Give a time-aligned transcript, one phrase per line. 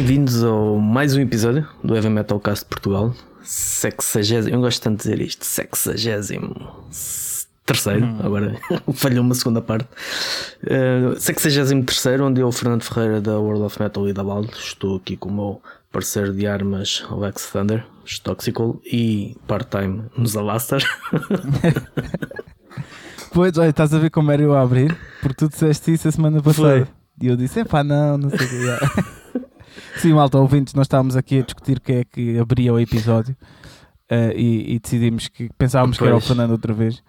[0.00, 3.14] bem-vindos ao mais um episódio do Heavy Metal Cast de Portugal.
[3.42, 6.56] Sexagésimo, eu gosto tanto de dizer isto, sexagésimo
[7.66, 8.18] terceiro, hum.
[8.22, 8.58] agora
[8.94, 9.86] falhou uma segunda parte.
[10.64, 14.50] Uh, sexagésimo terceiro, onde eu, o Fernando Ferreira da World of Metal e da Baldo,
[14.56, 17.84] estou aqui com o meu parceiro de armas, Alex Thunder,
[18.22, 20.82] Toxical, e part-time nos Alastair.
[23.34, 24.96] pois, olha, estás a ver como era eu a abrir?
[25.20, 26.86] Porque tu disseste isso a semana passada.
[26.86, 26.88] Foi.
[27.20, 29.20] E eu disse, pá, não, não sei o que.
[29.96, 33.36] Sim, malta, ouvintes, nós estávamos aqui a discutir quem é que abria o episódio
[34.10, 36.06] uh, e, e, decidimos que pensávamos pois.
[36.06, 37.02] que era o Fernando outra vez.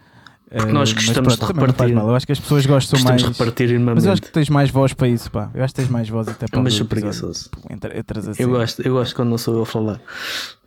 [0.49, 1.95] Porque nós gostamos pronto, de repartir.
[1.95, 2.09] Mal.
[2.09, 3.37] Eu acho que as pessoas gostam gostamos mais.
[3.37, 5.49] De repartir mas eu acho que tens mais voz para isso, pá.
[5.53, 7.49] Eu acho que tens mais voz até para Mas sou preguiçoso.
[7.69, 8.43] assim.
[8.43, 10.01] eu, gosto, eu gosto quando não sou eu a falar.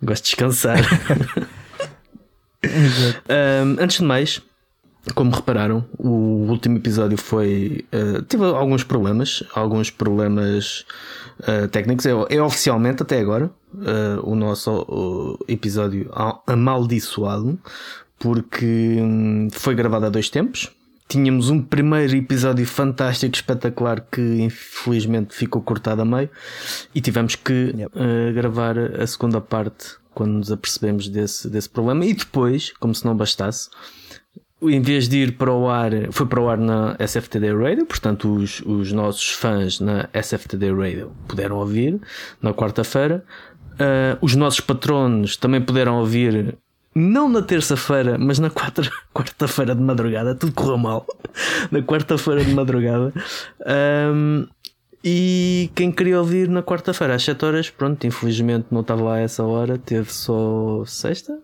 [0.03, 0.79] Gosto de descansar.
[2.65, 4.41] um, antes de mais,
[5.15, 7.85] como repararam, o último episódio foi.
[7.93, 10.87] Uh, teve alguns problemas, alguns problemas
[11.41, 12.07] uh, técnicos.
[12.07, 16.11] É, é, oficialmente, até agora, uh, o nosso episódio
[16.47, 17.59] amaldiçoado,
[18.19, 20.71] porque um, foi gravado há dois tempos.
[21.07, 26.31] Tínhamos um primeiro episódio fantástico, espetacular, que infelizmente ficou cortado a meio,
[26.95, 27.93] e tivemos que yep.
[28.33, 32.07] gravar a segunda parte quando nos apercebemos desse, desse problema.
[32.07, 33.69] E depois, como se não bastasse
[34.71, 38.33] em vez de ir para o ar, foi para o ar na SFTD Radio, portanto,
[38.33, 42.01] os, os nossos fãs na SFTD Radio puderam ouvir
[42.41, 43.25] na quarta-feira.
[43.75, 46.57] Uh, os nossos patronos também puderam ouvir,
[46.95, 48.51] não na terça-feira, mas na
[49.13, 50.35] quarta-feira de madrugada.
[50.35, 51.07] Tudo correu mal.
[51.71, 53.13] na quarta-feira de madrugada.
[53.67, 54.47] Um,
[55.07, 59.21] e quem queria ouvir na quarta-feira às 7 horas, pronto, infelizmente não estava lá a
[59.21, 61.39] essa hora, teve só sexta,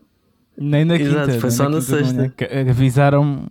[0.61, 1.41] nem na Exato, quinta.
[1.41, 2.33] foi só na sexta.
[2.69, 3.49] Avisaram-me.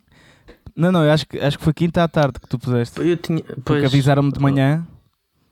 [0.75, 3.01] Não, não, eu acho que, acho que foi quinta à tarde que tu puseste.
[3.01, 3.63] Eu tinha, pois...
[3.66, 4.85] Porque avisaram-me de manhã.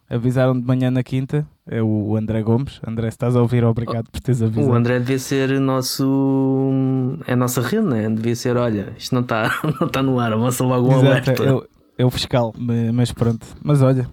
[0.07, 1.45] Avisaram de manhã na quinta.
[1.69, 2.79] É o André Gomes.
[2.87, 4.69] André, se estás a ouvir, obrigado por teres avisado.
[4.69, 7.17] O André devia ser nosso.
[7.25, 8.07] É a nossa rede, né?
[8.07, 11.43] Devia ser: olha, isto não está não tá no ar, avança logo um alerta.
[11.43, 11.67] É o,
[11.97, 12.53] é o fiscal,
[12.93, 13.45] mas pronto.
[13.61, 14.07] Mas olha,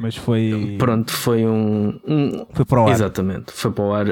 [0.00, 0.76] mas foi.
[0.78, 2.46] Pronto, foi um, um.
[2.52, 2.92] Foi para o ar.
[2.92, 4.06] Exatamente, foi para o ar.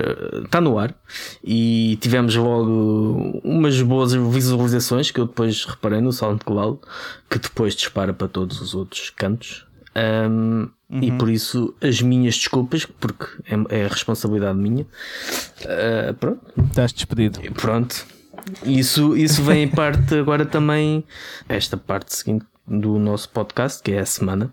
[0.45, 0.95] Está no ar.
[1.43, 6.81] E tivemos logo umas boas visualizações que eu depois reparei no SoundCloud,
[7.31, 9.67] que depois dispara para todos os outros cantos.
[9.97, 11.03] Um, uhum.
[11.03, 14.87] E por isso as minhas desculpas, porque é, é responsabilidade minha.
[15.63, 16.41] Uh, pronto.
[16.69, 17.41] Estás despedido.
[17.55, 18.07] Pronto.
[18.65, 21.05] Isso, isso vem em parte agora também.
[21.49, 24.53] Esta parte seguinte do nosso podcast, que é a semana.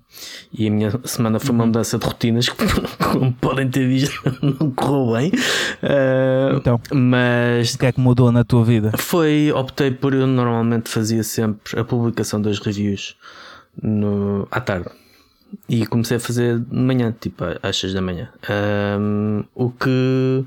[0.53, 1.67] E a minha semana foi uma uhum.
[1.67, 2.55] mudança de rotinas que,
[3.03, 5.31] como podem ter visto, não correu bem.
[5.83, 8.91] Uh, então, mas o que é que mudou na tua vida?
[8.97, 13.15] Foi, optei por eu normalmente fazia sempre a publicação das reviews
[13.81, 14.89] no, à tarde.
[15.69, 18.29] E comecei a fazer de manhã, tipo às 6 da manhã.
[18.99, 20.45] Um, o que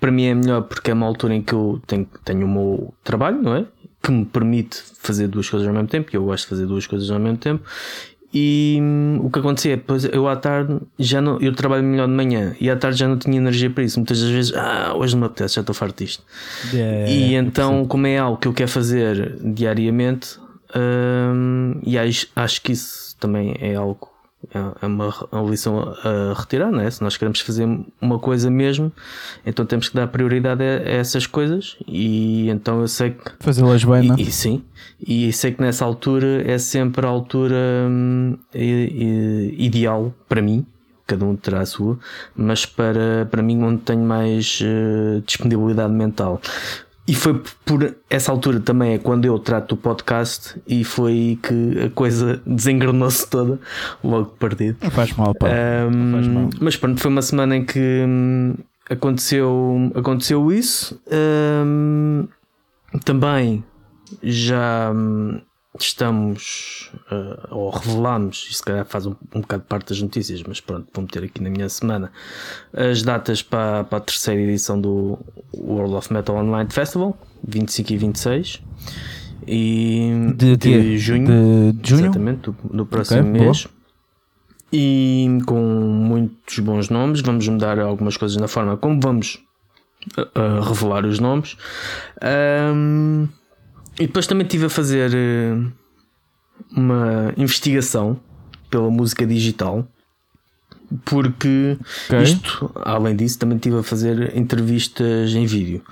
[0.00, 2.94] para mim é melhor porque é uma altura em que eu tenho, tenho o meu
[3.02, 3.66] trabalho, não é?
[4.04, 6.86] Que me permite fazer duas coisas ao mesmo tempo, e eu gosto de fazer duas
[6.86, 7.64] coisas ao mesmo tempo.
[8.32, 12.08] E hum, o que acontecia é, depois eu à tarde já não, eu trabalho melhor
[12.08, 13.98] de manhã e à tarde já não tinha energia para isso.
[13.98, 16.22] Muitas das vezes, ah, hoje não me apetece, já estou farto disto.
[16.72, 20.36] Yeah, e então, como é algo que eu quero fazer diariamente,
[20.74, 24.13] hum, e acho, acho que isso também é algo
[24.52, 26.90] é, é uma, uma lição a, retirar, não é?
[26.90, 27.68] Se nós queremos fazer
[28.00, 28.92] uma coisa mesmo,
[29.44, 31.76] então temos que dar prioridade a, a essas coisas.
[31.86, 33.32] E então eu sei que.
[33.40, 34.16] Fazê-las bem, e, não?
[34.16, 34.62] E sim,
[35.00, 37.56] e sei que nessa altura é sempre a altura
[37.88, 40.66] hum, ideal para mim.
[41.06, 41.98] Cada um terá a sua,
[42.34, 46.40] mas para, para mim, onde tenho mais uh, disponibilidade mental.
[47.06, 51.84] E foi por essa altura também é quando eu trato o podcast e foi que
[51.86, 53.60] a coisa desengrenou-se toda
[54.02, 54.78] logo partido.
[54.82, 55.48] Não faz mal, pá.
[55.48, 56.50] Um, faz mal.
[56.60, 58.54] Mas pronto, foi uma semana em que hum,
[58.88, 60.98] aconteceu, aconteceu isso.
[61.12, 62.26] Um,
[63.04, 63.62] também
[64.22, 65.40] já hum,
[65.78, 70.60] estamos uh, ou revelamos, e se calhar faz um, um bocado parte das notícias, mas
[70.60, 72.12] pronto, vou meter aqui na minha semana
[72.72, 75.18] as datas para, para a terceira edição do
[75.52, 78.62] World of Metal Online Festival, 25 e 26
[79.46, 82.04] e de, de junho, de junho?
[82.04, 83.64] exatamente, do, do próximo okay, mês.
[83.64, 83.74] Boa.
[84.72, 89.40] E com muitos bons nomes, vamos mudar algumas coisas na forma como vamos
[90.18, 91.56] uh, uh, revelar os nomes.
[92.74, 93.28] Um,
[93.98, 95.56] e depois também estive a fazer eh,
[96.76, 98.18] uma investigação
[98.70, 99.86] pela música digital.
[101.04, 102.22] Porque okay.
[102.22, 105.82] isto, além disso, também estive a fazer entrevistas em vídeo.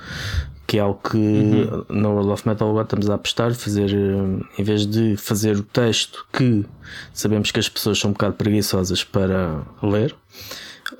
[0.67, 1.85] Que é algo que uhum.
[1.91, 5.63] na World of Metal agora estamos a apostar, fazer eh, em vez de fazer o
[5.63, 6.65] texto que
[7.13, 10.15] sabemos que as pessoas são um bocado preguiçosas para ler,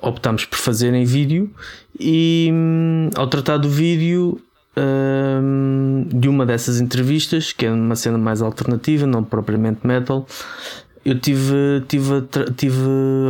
[0.01, 1.49] optámos por fazer em vídeo
[1.99, 4.39] e hum, ao tratar do vídeo
[4.77, 10.25] hum, de uma dessas entrevistas, que é uma cena mais alternativa, não propriamente metal,
[11.05, 12.21] eu tive, tive,
[12.55, 12.81] tive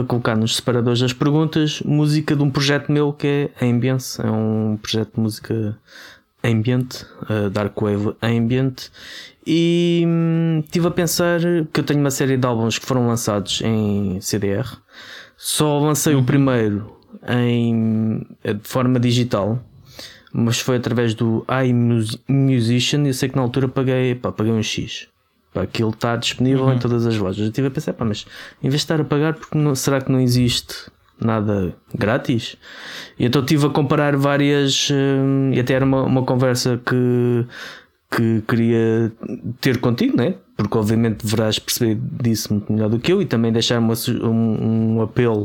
[0.01, 4.29] a colocar nos separadores das perguntas música de um projeto meu que é Ambience, é
[4.29, 5.77] um projeto de música
[6.43, 8.89] ambiente, uh, Dark Wave Ambient,
[9.47, 11.39] e hum, estive a pensar
[11.71, 14.67] que eu tenho uma série de álbuns que foram lançados em CDR,
[15.37, 16.25] só lancei o uhum.
[16.25, 16.97] primeiro
[17.27, 19.59] em, eh, de forma digital,
[20.33, 21.45] mas foi através do
[22.27, 25.07] iMusician e eu sei que na altura paguei, pá, paguei um X.
[25.53, 26.73] Pá, aquilo está disponível uhum.
[26.73, 27.39] em todas as lojas.
[27.39, 28.25] Eu estive a pensar, pá, mas
[28.61, 30.91] em vez de estar a pagar, porque não, será que não existe
[31.21, 32.57] nada grátis?
[33.19, 37.45] E então estive a comparar várias, hum, e até era uma, uma conversa que,
[38.09, 39.11] que queria
[39.61, 40.33] ter contigo, né?
[40.57, 45.01] Porque obviamente deverás perceber disso muito melhor do que eu e também deixar um, um
[45.01, 45.43] apelo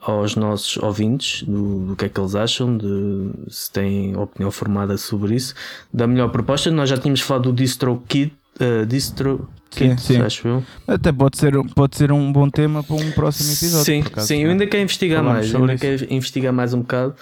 [0.00, 4.96] aos nossos ouvintes do, do, que é que eles acham, de se têm opinião formada
[4.96, 5.54] sobre isso.
[5.92, 10.20] Da melhor proposta, nós já tínhamos falado do Distro Kit, uh, Distro Kit, sim, sim.
[10.20, 10.64] acho eu.
[10.86, 13.84] Até pode ser, pode ser um bom tema para um próximo episódio.
[13.84, 15.80] Sim, sim, eu ainda quero investigar mais, ainda isso.
[15.80, 17.14] quero investigar mais um bocado.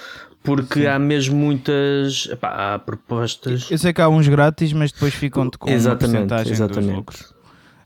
[0.42, 0.86] Porque sim.
[0.86, 3.68] há mesmo muitas epá, há propostas.
[3.68, 6.86] Eu sei que há uns grátis, mas depois ficam-te com exatamente, uma porcentagem exatamente.
[6.86, 7.35] dos lucros.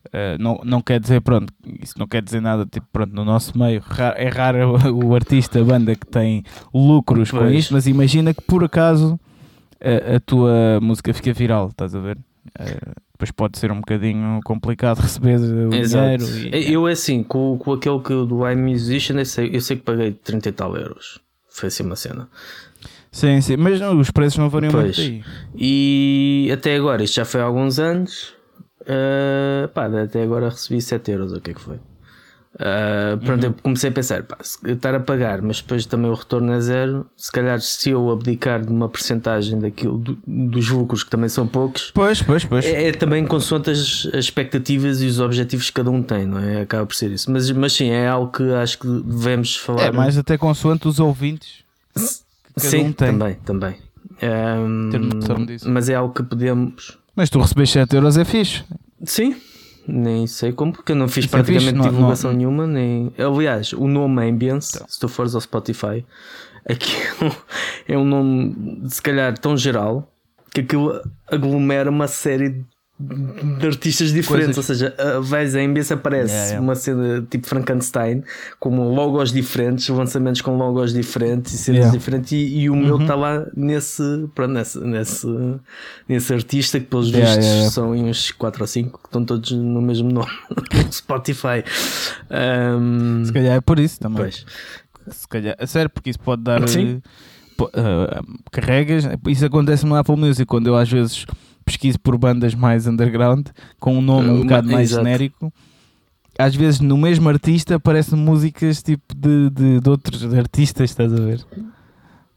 [0.07, 1.53] Uh, não, não quer dizer, pronto,
[1.83, 3.83] isso não quer dizer nada, tipo, pronto, no nosso meio
[4.17, 6.43] é raro o, artista, a banda que tem
[6.73, 7.43] lucros pois.
[7.43, 9.21] com isto, mas imagina que por acaso
[9.79, 12.17] a, a tua música fica viral, estás a ver?
[12.59, 16.25] Uh, depois pode ser um bocadinho complicado receber o Exato.
[16.25, 16.57] dinheiro.
[16.57, 20.13] E, eu, assim, com, com aquele que do iMusician, eu sei, eu sei que paguei
[20.13, 21.21] 30 e tal euros.
[21.51, 22.29] Foi assim uma cena.
[23.13, 24.97] Sim, sim, mas não, os preços não variam pois.
[24.97, 25.23] muito aí.
[25.55, 28.40] E até agora, isto já foi há alguns anos
[28.91, 31.77] Uh, pá, até agora recebi 7 euros, o que é que foi?
[32.53, 33.51] Uh, pronto, uhum.
[33.51, 37.07] eu comecei a pensar, pá, estar a pagar, mas depois também o retorno é zero.
[37.17, 41.47] Se calhar, se eu abdicar de uma porcentagem daquilo, do, dos lucros, que também são
[41.47, 42.65] poucos, pois, pois, pois.
[42.65, 46.41] É, é, também consoante as, as expectativas e os objetivos que cada um tem, não
[46.41, 46.63] é?
[46.63, 47.31] Acaba por ser isso.
[47.31, 49.85] Mas, mas sim, é algo que acho que devemos falar.
[49.85, 51.63] É mais até consoante os ouvintes.
[52.57, 53.77] sim, um também, também.
[54.23, 54.91] Um,
[55.67, 58.65] mas é algo que podemos mas tu recebes 7 euros é fixe.
[59.05, 59.37] Sim,
[59.87, 62.67] nem sei como, porque eu não fiz Isso é praticamente é divulgação não, nenhuma.
[62.67, 63.13] Nem...
[63.19, 64.89] Aliás, o nome Ambience, então.
[64.89, 66.05] se tu fores ao Spotify,
[66.69, 67.35] aquilo
[67.89, 70.13] é um nome se calhar tão geral
[70.53, 72.65] que aquilo aglomera uma série de
[73.01, 74.71] de artistas diferentes, Coisas.
[74.71, 76.63] ou seja, a vez em vez aparece yeah, yeah.
[76.63, 78.23] uma cena tipo Frankenstein,
[78.59, 81.97] com logos diferentes, lançamentos com logos diferentes e cenas yeah.
[81.97, 82.83] diferentes, e, e o uhum.
[82.83, 84.03] meu está lá nesse,
[84.35, 85.27] pronto, nesse, nesse,
[86.07, 90.11] nesse artista que pelos vistos são uns 4 ou 5 que estão todos no mesmo
[90.11, 91.65] nome no Spotify.
[92.31, 94.19] Um, Se calhar é por isso também.
[94.19, 94.45] Pois.
[95.09, 96.69] Se calhar, a sério, porque isso pode dar.
[96.69, 97.01] Sim.
[97.59, 101.27] Uh, carregas, isso acontece no Apple Music quando eu às vezes
[101.71, 103.47] pesquiso por bandas mais underground,
[103.79, 105.05] com um nome um bocado mais Exato.
[105.05, 105.53] genérico.
[106.39, 111.17] Às vezes no mesmo artista aparecem músicas tipo de, de, de, outros artistas, estás a
[111.17, 111.45] ver?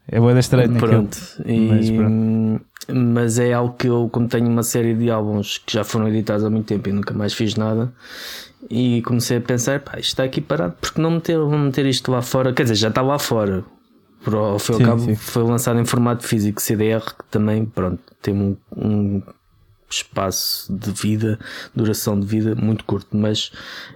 [0.06, 0.78] É boa estranha.
[0.78, 1.18] Pronto.
[1.46, 2.64] E, mas, pronto.
[2.92, 6.44] Mas é algo que eu, como tenho uma série de álbuns que já foram editados
[6.44, 7.90] há muito tempo e nunca mais fiz nada,
[8.68, 12.10] e comecei a pensar, pá, isto está aqui parado, porque não meter, vão meter isto
[12.10, 12.52] lá fora?
[12.52, 13.64] Quer dizer, já está lá fora.
[14.58, 15.14] Fim e ao cabo, sim.
[15.14, 19.22] foi lançado em formato físico CDR, que também, pronto, tem um, um
[19.94, 21.38] espaço de vida,
[21.74, 23.52] duração de vida muito curto, mas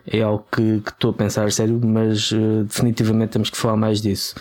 [0.06, 4.00] é algo que, estou a pensar a sério, mas uh, definitivamente temos que falar mais
[4.00, 4.34] disso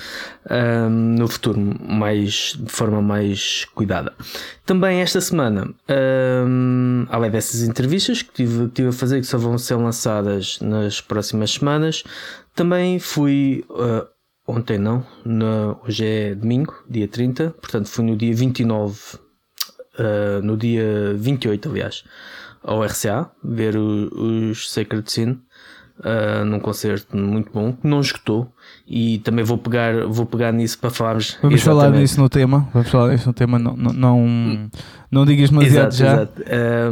[0.89, 4.13] no futuro, mais, de forma mais cuidada.
[4.65, 5.74] Também esta semana,
[7.10, 11.01] além dessas entrevistas que tive, que tive a fazer, que só vão ser lançadas nas
[11.01, 12.03] próximas semanas,
[12.56, 13.65] também fui.
[14.48, 19.18] Ontem não, na, hoje é domingo, dia 30, portanto fui no dia 29
[20.00, 22.06] uh, no dia 28, aliás,
[22.63, 25.42] ao RCA, ver o, os Sacred Sin.
[26.00, 28.54] Uh, num concerto muito bom que não escutou
[28.86, 31.86] e também vou pegar vou pegar nisso para falarmos vamos exatamente.
[31.86, 34.70] falar nisso no tema vamos falar nisso no tema não não, não,
[35.10, 36.44] não digas demasiado exato, já exato.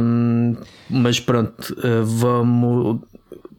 [0.02, 0.56] Um,
[0.90, 3.00] mas pronto uh, vamos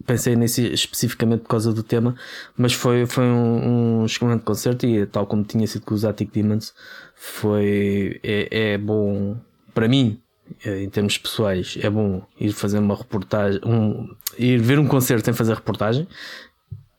[0.07, 2.15] pensei nisso especificamente por causa do tema
[2.55, 6.31] mas foi, foi um, um excelente concerto e tal como tinha sido com os Attic
[6.31, 6.73] Demons
[7.13, 9.37] foi é, é bom
[9.73, 10.19] para mim
[10.65, 15.25] eh, em termos pessoais é bom ir fazer uma reportagem um, ir ver um concerto
[15.25, 16.07] sem fazer reportagem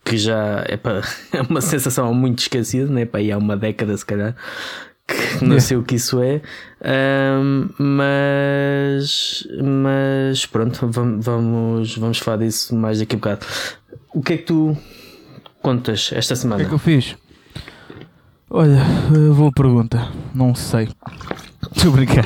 [0.04, 3.06] que já é, para, é uma sensação muito esquecida né?
[3.06, 4.36] para aí há uma década se calhar
[5.08, 6.40] que não sei o que isso é
[7.40, 13.46] um, mas mas pronto vamos, vamos falar disso mais daqui a um bocado
[14.14, 14.76] o que é que tu
[15.62, 16.56] contas esta semana?
[16.56, 17.16] O que é que eu fiz?
[18.50, 18.82] Olha,
[19.36, 20.08] boa pergunta.
[20.34, 20.88] Não sei.
[21.76, 22.24] Estou a brincar.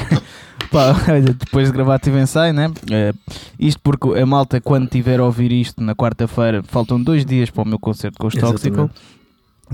[0.71, 2.71] Pá, olha, depois de gravar tive ensaio, né?
[2.91, 3.13] É,
[3.59, 7.63] isto porque a malta, quando tiver a ouvir isto na quarta-feira, faltam dois dias para
[7.63, 8.89] o meu concerto com os Toxical.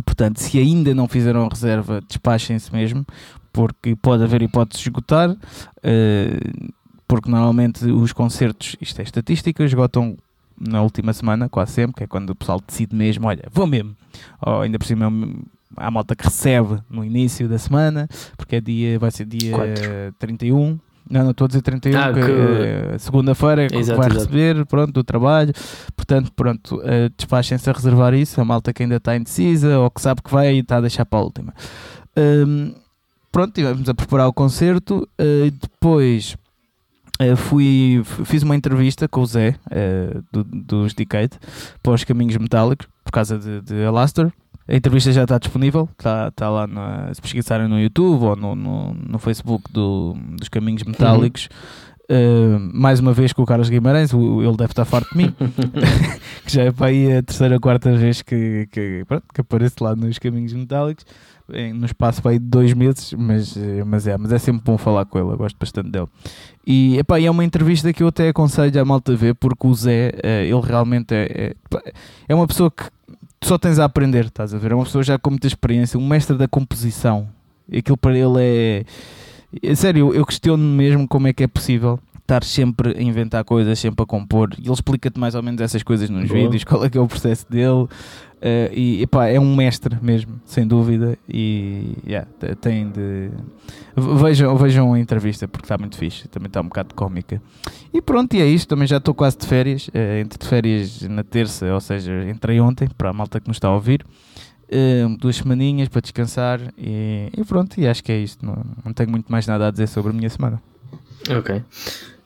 [0.04, 3.06] Portanto, se ainda não fizeram a reserva, despachem-se mesmo,
[3.52, 5.30] porque pode haver hipótese de esgotar.
[5.30, 6.72] Uh,
[7.08, 10.16] porque normalmente os concertos, isto é estatística, esgotam
[10.60, 13.96] na última semana, quase sempre, que é quando o pessoal decide mesmo, olha, vou mesmo.
[14.44, 15.10] Ou ainda por cima
[15.76, 19.52] há a malta que recebe no início da semana, porque é dia, vai ser dia
[19.52, 20.14] Quatro.
[20.18, 20.78] 31.
[21.10, 24.66] Não, não estou a dizer 31, ah, que, é segunda-feira que exato, vai receber, exato.
[24.66, 25.52] pronto, do trabalho.
[25.96, 28.40] Portanto, pronto, uh, despachem-se a reservar isso.
[28.40, 31.04] A malta que ainda está indecisa ou que sabe que vai e está a deixar
[31.04, 31.54] para a última.
[32.16, 32.74] Um,
[33.32, 35.08] pronto, estivemos a preparar o concerto.
[35.18, 36.36] Uh, depois
[37.20, 41.32] Uh, fui, fiz uma entrevista com o Zé uh, do, dos Decade
[41.82, 44.32] para os Caminhos Metálicos por causa de, de Alastair.
[44.68, 48.54] A entrevista já está disponível, está, está lá na, se pesquisarem no YouTube ou no,
[48.54, 51.48] no, no Facebook do, dos Caminhos Metálicos.
[51.50, 51.88] Uhum.
[52.10, 55.34] Uh, mais uma vez com o Carlos Guimarães, ele deve estar farto de mim,
[56.44, 59.76] que já é para aí a terceira ou quarta vez que, que, pronto, que apareço
[59.82, 61.04] lá nos Caminhos Metálicos
[61.52, 65.04] em, no espaço aí de dois meses, mas, mas, é, mas é sempre bom falar
[65.04, 66.06] com ele, eu gosto bastante dele.
[66.66, 70.12] E, epá, é uma entrevista que eu até aconselho a malta ver, porque o Zé,
[70.22, 71.92] eh, ele realmente é, é,
[72.28, 72.84] é uma pessoa que
[73.42, 74.72] só tens a aprender, estás a ver?
[74.72, 77.28] É uma pessoa já com muita experiência, um mestre da composição.
[77.74, 78.84] Aquilo para ele é.
[79.62, 83.78] é sério, eu questiono mesmo como é que é possível estar sempre a inventar coisas,
[83.78, 84.50] sempre a compor.
[84.58, 86.42] E ele explica-te mais ou menos essas coisas nos Boa.
[86.42, 87.88] vídeos, qual é que é o processo dele.
[88.38, 91.18] Uh, e epá, é um mestre mesmo, sem dúvida.
[91.28, 92.28] E yeah,
[92.60, 93.30] tem de.
[93.96, 97.42] Vejam, vejam a entrevista porque está muito fixe, também está um bocado cómica.
[97.92, 98.68] E pronto, e é isto.
[98.68, 102.60] Também já estou quase de férias, uh, entre de férias na terça, ou seja, entrei
[102.60, 104.04] ontem, para a malta que nos está a ouvir.
[104.70, 108.44] Uh, duas semaninhas para descansar e, e, pronto, e acho que é isto.
[108.46, 110.62] Não, não tenho muito mais nada a dizer sobre a minha semana.
[111.28, 111.62] Ok.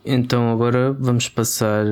[0.05, 1.85] Então agora vamos passar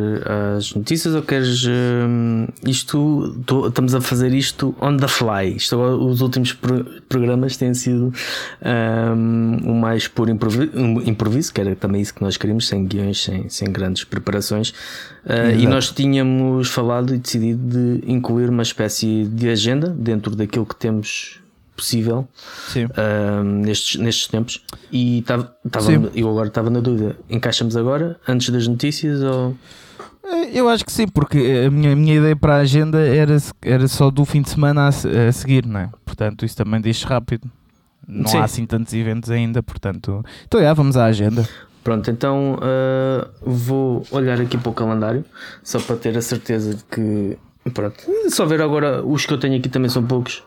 [0.56, 3.40] às notícias ou queres um, isto?
[3.46, 5.54] Tô, estamos a fazer isto on the fly.
[5.56, 8.12] Isto, os últimos pro, programas têm sido
[8.64, 10.72] um, o mais por improviso,
[11.06, 14.70] improviso, que era também isso que nós queríamos, sem guiões, sem, sem grandes preparações.
[15.24, 20.66] Uh, e nós tínhamos falado e decidido de incluir uma espécie de agenda dentro daquilo
[20.66, 21.40] que temos
[21.80, 22.28] possível
[22.76, 24.62] uh, nestes, nestes tempos.
[24.92, 29.56] E tava, tava eu agora estava na dúvida: encaixamos agora, antes das notícias ou.
[30.24, 33.36] Eh, eu acho que sim, porque a minha, a minha ideia para a agenda era,
[33.62, 34.88] era só do fim de semana a,
[35.28, 35.90] a seguir, não é?
[36.04, 37.50] Portanto, isso também diz rápido.
[38.06, 38.38] Não sim.
[38.38, 40.24] há assim tantos eventos ainda, portanto.
[40.46, 41.48] Então, já, vamos à agenda.
[41.82, 45.24] Pronto, então uh, vou olhar aqui para o calendário,
[45.62, 47.38] só para ter a certeza de que
[47.74, 47.94] Pronto,
[48.30, 50.42] só ver agora os que eu tenho aqui também são poucos,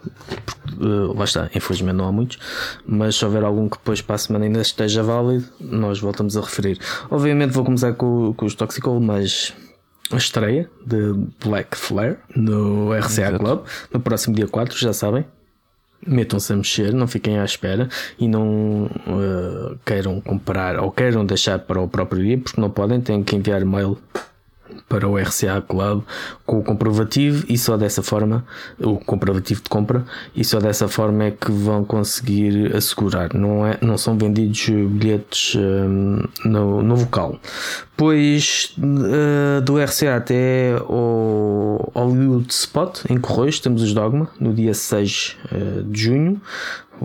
[0.80, 2.40] uh, lá está, infelizmente não há muitos,
[2.88, 6.42] mas se houver algum que depois para a semana ainda esteja válido, nós voltamos a
[6.42, 6.80] referir.
[7.12, 9.54] Obviamente vou começar com, com os Toxical, mas
[10.12, 13.40] a estreia de Black Flare no RCA Exato.
[13.40, 15.26] Club no próximo dia 4, já sabem.
[16.06, 17.88] Metam-se a mexer, não fiquem à espera
[18.20, 23.00] e não uh, queiram comprar ou queiram deixar para o próprio dia, porque não podem,
[23.00, 23.98] têm que enviar mail
[24.88, 26.04] para o RCA Club
[26.46, 28.46] com o comprovativo e só dessa forma,
[28.80, 30.06] o comprovativo de compra,
[30.36, 33.34] e só dessa forma é que vão conseguir assegurar.
[33.34, 37.40] Não, é, não são vendidos bilhetes um, no, no vocal.
[37.96, 44.74] Pois uh, do RCA até o Hollywood Spot em Correios temos os Dogma no dia
[44.74, 46.42] 6 uh, eh, de junho.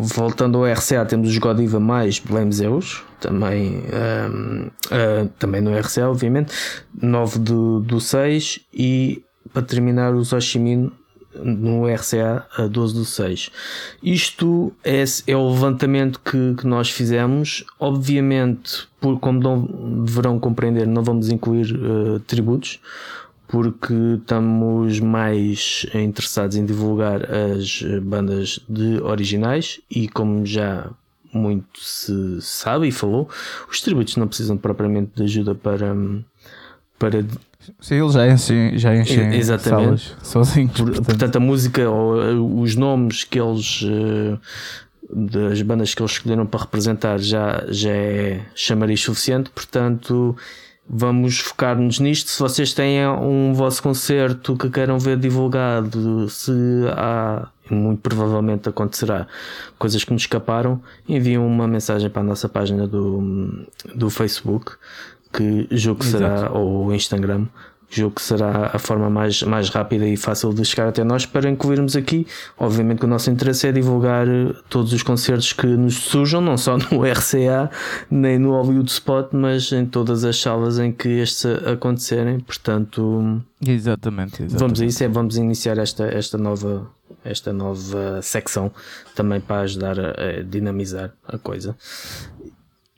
[0.00, 3.82] Voltando ao RCA temos os Godiva mais Blame Zeus, também,
[4.32, 6.54] um, uh, ah, também no RCA, obviamente,
[7.02, 10.92] 9 do, do 6 e para terminar os Oshimin
[11.34, 13.50] no RCA a 12 do 6.
[14.00, 17.64] Isto é, é o levantamento que, que nós fizemos.
[17.80, 22.78] Obviamente, por, como não, deverão compreender, não vamos incluir uh, tributos,
[23.48, 30.90] porque estamos mais interessados em divulgar as bandas de originais e como já
[31.32, 33.28] muito se sabe e falou,
[33.70, 35.94] os tributos não precisam propriamente de ajuda para
[36.98, 37.24] para
[37.80, 40.02] Sim, eles já enchem, já enchem Exatamente.
[40.02, 40.72] salas sozinhos.
[40.72, 41.04] Portanto.
[41.04, 41.36] portanto.
[41.36, 44.38] a música ou eh, os nomes que eles eh,
[45.10, 50.36] das bandas que eles escolheram para representar já, já é chamariz suficiente, portanto
[50.88, 52.30] vamos focar-nos nisto.
[52.30, 56.52] Se vocês têm um vosso concerto que queiram ver divulgado, se
[56.92, 59.26] há, muito provavelmente acontecerá,
[59.78, 64.72] coisas que nos escaparam, enviam uma mensagem para a nossa página do, do Facebook,
[65.32, 67.46] que julgo que será, ou Instagram,
[67.90, 71.48] Julgo que será a forma mais, mais rápida e fácil de chegar até nós para
[71.48, 72.26] incluirmos aqui.
[72.58, 76.58] Obviamente que o nosso interesse é divulgar eh, todos os concertos que nos surjam, não
[76.58, 77.70] só no RCA
[78.10, 82.40] nem no Hollywood Spot, mas em todas as salas em que estes acontecerem.
[82.40, 84.58] Portanto, exatamente, exatamente.
[84.58, 86.90] vamos a isso, é, vamos iniciar esta, esta, nova,
[87.24, 88.70] esta nova secção
[89.14, 91.74] também para ajudar a, a dinamizar a coisa.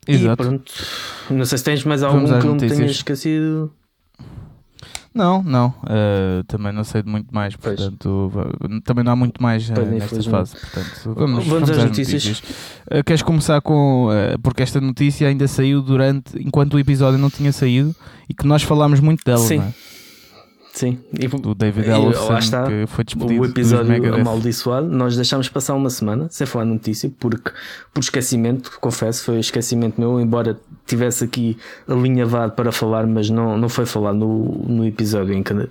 [0.08, 0.42] Exato.
[0.42, 0.72] E pronto,
[1.30, 3.72] não sei se tens mais algum que eu me tenha esquecido.
[5.12, 5.68] Não, não.
[5.82, 8.82] Uh, também não sei de muito mais, portanto, pois.
[8.84, 10.52] também não há muito mais uh, nesta fase.
[10.52, 12.24] Portanto, vamos, vamos, às, às notícias.
[12.24, 12.50] notícias.
[12.86, 14.08] Uh, queres começar com.
[14.42, 16.38] porque esta notícia ainda saiu durante.
[16.40, 17.94] enquanto o episódio não tinha saído
[18.28, 19.58] e que nós falámos muito dela, Sim.
[19.58, 19.74] não é?
[20.80, 23.42] Sim, e, o David Ellison está, que foi despedido.
[23.42, 27.50] O episódio amaldiçoado, nós deixámos passar uma semana sem falar notícia, porque
[27.92, 33.68] por esquecimento, confesso, foi esquecimento meu, embora tivesse aqui alinhavado para falar, mas não, não
[33.68, 35.68] foi falar no, no episódio em que, uh,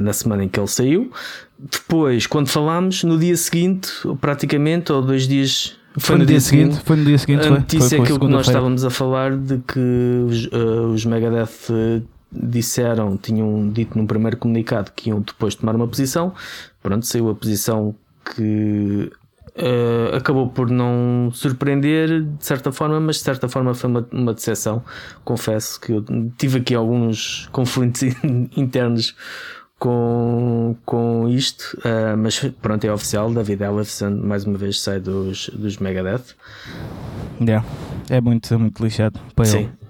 [0.00, 1.12] na semana em que ele saiu.
[1.56, 3.88] Depois, quando falámos, no dia seguinte,
[4.20, 7.46] praticamente, ou dois dias foi, foi, no dia, dia seguinte, seguinte, Foi no dia seguinte.
[7.46, 10.88] A notícia foi, foi, é aquilo que nós estávamos a falar de que os, uh,
[10.92, 12.02] os Megadeth
[12.40, 16.32] disseram, tinham dito num primeiro comunicado que iam depois tomar uma posição.
[16.82, 17.94] Pronto, saiu a posição
[18.34, 19.10] que
[19.56, 24.34] uh, acabou por não surpreender de certa forma, mas de certa forma foi uma, uma
[24.34, 24.82] decepção.
[25.24, 26.04] Confesso que eu
[26.36, 28.02] tive aqui alguns conflitos
[28.56, 29.14] internos
[29.78, 33.30] com, com isto, uh, mas pronto, é oficial.
[33.32, 36.34] David Ellison mais uma vez sai dos, dos Megadeth.
[37.40, 37.66] Yeah.
[38.08, 39.58] É muito, muito lixado para Sim.
[39.58, 39.85] ele.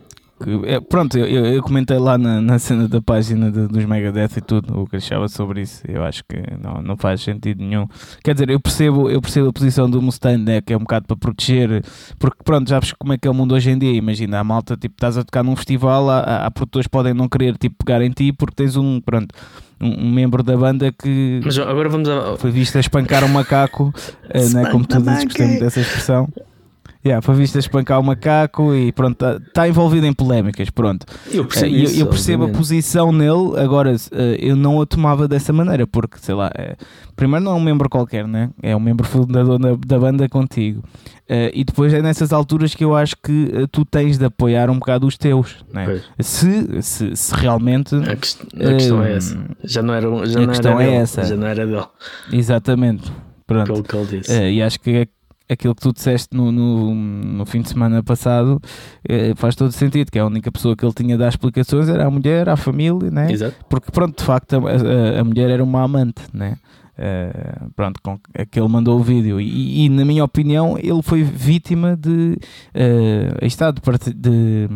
[0.64, 4.40] É, pronto, eu, eu, comentei lá na, na cena da página de, dos Megadeth e
[4.40, 5.82] tudo o que achava sobre isso.
[5.88, 7.86] Eu acho que não, não faz sentido nenhum.
[8.22, 11.06] Quer dizer, eu percebo, eu percebo a posição do Mustang, né, que é um bocado
[11.06, 11.82] para proteger,
[12.18, 13.92] porque pronto, já como é que é o mundo hoje em dia.
[13.92, 17.56] Imagina, a malta, tipo, estás a tocar num festival, há, há produtores podem não querer
[17.56, 19.34] tipo, pegar em ti porque tens um, pronto,
[19.80, 22.36] um, um membro da banda que Mas agora vamos a...
[22.36, 23.92] foi visto a espancar um macaco,
[24.30, 26.28] eh, né, como tu dizes, gostei muito dessa expressão.
[27.04, 31.06] Yeah, foi visto a espancar o macaco e pronto, está tá envolvido em polémicas, pronto.
[31.30, 35.28] Eu percebo, uh, isso, eu, percebo a posição nele, agora uh, eu não a tomava
[35.28, 36.76] dessa maneira, porque sei lá, é,
[37.14, 38.50] primeiro não é um membro qualquer, né?
[38.60, 40.82] é um membro fundador da, da banda contigo.
[41.52, 45.08] E depois é nessas alturas que eu acho que tu tens de apoiar um bocado
[45.08, 46.00] os teus, né?
[46.20, 47.96] se, se, se, realmente.
[47.96, 49.44] A, quest a questão é essa.
[49.64, 51.24] Já não era, já a não questão era é dele, essa.
[51.24, 51.86] Já não era dele.
[52.32, 53.12] Exatamente.
[53.44, 53.66] Pronto.
[53.66, 54.50] Pelo que ele disse.
[54.50, 55.08] e acho que é
[55.48, 58.60] aquilo que tu disseste no, no, no fim de semana passado
[59.08, 62.06] eh, faz todo sentido, que a única pessoa que ele tinha de dar explicações era
[62.06, 63.30] a mulher, a família, né?
[63.30, 63.56] Exato.
[63.68, 66.56] porque pronto, de facto a, a, a mulher era uma amante, né?
[66.98, 71.02] Uh, pronto, com a que ele mandou o vídeo e, e, na minha opinião ele
[71.02, 72.38] foi vítima de
[72.74, 73.82] uh, está de,
[74.14, 74.66] de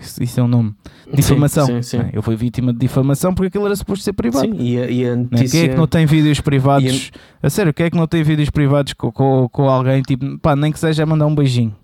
[0.00, 0.74] isso é um nome.
[1.12, 1.66] Difamação.
[1.66, 1.98] Sim, sim, sim.
[1.98, 4.46] É, eu fui vítima de difamação porque aquilo era suposto ser privado.
[4.46, 5.44] Sim, e a, e a notícia...
[5.44, 5.48] Né?
[5.50, 7.10] Quem é que não tem vídeos privados?
[7.42, 7.46] A...
[7.46, 7.50] a...
[7.50, 10.72] sério, quem é que não tem vídeos privados com, com, com alguém, tipo, pá, nem
[10.72, 11.74] que seja mandar um beijinho?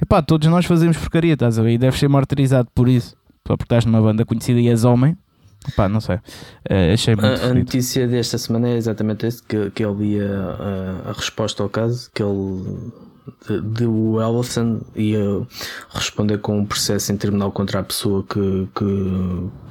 [0.00, 1.72] Epá, todos nós fazemos porcaria, estás a ver?
[1.72, 3.16] E deves ser martirizado por isso.
[3.46, 5.16] Só porque estás numa banda conhecida e és homem.
[5.74, 6.16] Pá, não sei.
[6.16, 10.30] Uh, achei muito a, a notícia desta semana é exatamente esse: que, que ele via
[10.30, 12.92] a, a resposta ao caso, que ele
[13.48, 15.46] de, de o Ellison ia
[15.90, 18.84] responder com um processo em tribunal contra a pessoa que, que,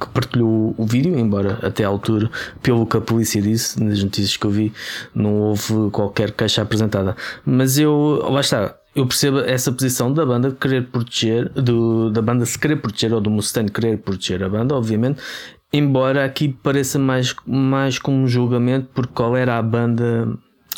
[0.00, 2.30] que, partilhou o vídeo, embora até à altura,
[2.62, 4.72] pelo que a polícia disse, nas notícias que eu vi,
[5.14, 7.16] não houve qualquer queixa apresentada.
[7.44, 12.46] Mas eu, lá está, eu percebo essa posição da banda querer proteger, do, da banda
[12.46, 15.20] se querer proteger ou do Mustang querer proteger a banda, obviamente.
[15.72, 20.28] Embora aqui pareça mais, mais como um julgamento, porque qual era a banda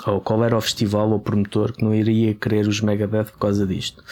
[0.06, 3.66] ou qual era o festival ou promotor que não iria querer os Megadeth por causa
[3.66, 4.02] disto.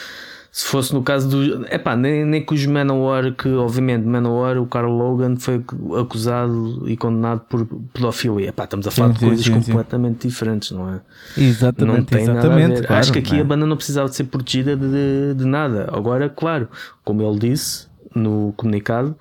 [0.57, 1.67] Se fosse no caso do.
[1.67, 5.63] Epá, nem, nem que os Manowar, que obviamente Manowar, o Carl Logan foi
[6.01, 8.49] acusado e condenado por pedofilia.
[8.49, 10.29] Epá, estamos a falar sim, de coisas sim, completamente sim.
[10.29, 11.01] diferentes, não é?
[11.37, 12.69] Exatamente, não tem exatamente.
[12.69, 12.87] Nada.
[12.87, 13.41] Claro, Acho que aqui é?
[13.41, 15.91] a banda não precisava de ser protegida de, de nada.
[15.93, 16.71] Agora, claro,
[17.05, 19.15] como ele disse no comunicado,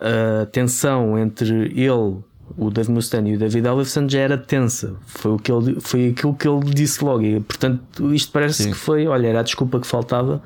[0.00, 2.16] a tensão entre ele
[2.56, 4.94] o Dave Mustaine e o David Ellison já era tensa.
[5.06, 7.22] Foi, o que ele, foi aquilo que ele disse logo.
[7.22, 8.70] E, portanto, isto parece Sim.
[8.70, 10.42] que foi, olha, era a desculpa que faltava.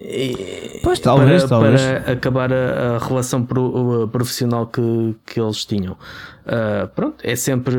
[0.00, 1.82] E, pois, talvez, para, talvez.
[1.82, 5.96] para acabar a, a relação pro, a profissional que, que eles tinham.
[6.48, 7.76] Uh, pronto, é sempre.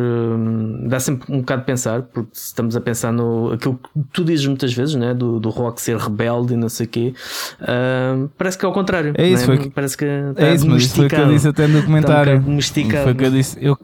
[0.88, 3.54] dá sempre um bocado de pensar, porque estamos a pensar no.
[3.54, 5.14] aquilo que tu dizes muitas vezes, né?
[5.14, 7.14] Do, do rock ser rebelde e não sei o quê.
[7.62, 9.14] Uh, parece que é ao contrário.
[9.18, 9.58] É isso, né?
[9.58, 10.06] foi parece que.
[10.36, 12.44] É isso, mas foi o que eu disse até no documentário.
[12.46, 13.58] Um foi que eu disse.
[13.60, 13.76] Eu,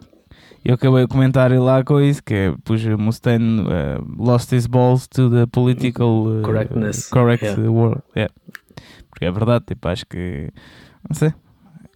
[0.65, 5.07] eu acabei o comentário lá com isso, que é, pus Mustaine uh, lost his balls
[5.07, 7.07] to the political uh, correctness.
[7.07, 7.69] correct yeah.
[7.69, 8.01] world.
[8.15, 8.33] Yeah.
[9.11, 10.49] Porque é verdade, tipo, acho que.
[11.07, 11.31] Não sei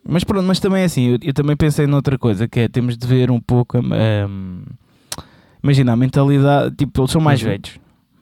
[0.07, 2.95] Mas pronto, mas também é assim, eu, eu também pensei noutra coisa, que é temos
[2.95, 3.79] de ver um pouco.
[3.79, 4.61] Um,
[5.63, 7.49] imagina, a mentalidade, tipo, eles são mais uhum.
[7.49, 7.79] velhos,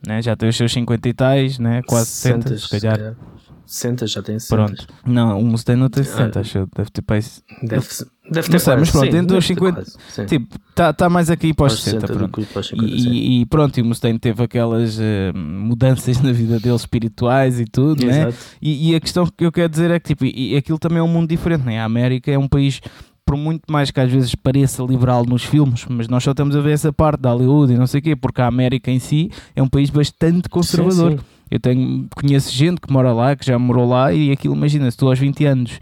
[0.08, 0.22] né?
[0.22, 1.82] já têm os seus 50 e tais, né?
[1.86, 2.96] quase 60, 60 se calhar.
[2.96, 3.38] Se calhar.
[3.68, 4.56] 60, já tem 60.
[4.56, 4.88] Pronto.
[5.06, 6.70] Não, o Mustang não tem 60, ah, acho eu.
[6.74, 7.44] Deve ter para isso.
[7.62, 7.86] Deve,
[8.30, 9.74] deve ter não sei, mas pronto, dentro dos 50.
[9.74, 12.08] Quase, tipo, está tá mais aqui para os 60.
[12.08, 12.48] 60 pronto.
[12.54, 15.02] Para 50, e, e, pronto, e o Mustang teve aquelas uh,
[15.36, 18.34] mudanças na vida dele espirituais e tudo, né?
[18.62, 21.04] E, e, a questão que eu quero dizer é que tipo, e, aquilo também é
[21.04, 21.80] um mundo diferente, né?
[21.80, 22.82] A América é um país
[23.26, 26.62] por muito mais que às vezes pareça liberal nos filmes, mas nós só estamos a
[26.62, 29.30] ver essa parte da Hollywood e não sei o quê, porque a América em si
[29.54, 31.12] é um país bastante conservador.
[31.12, 31.24] Sim, sim.
[31.50, 34.98] Eu tenho, conheço gente que mora lá, que já morou lá, e aquilo, imagina, se
[34.98, 35.80] tu aos 20 anos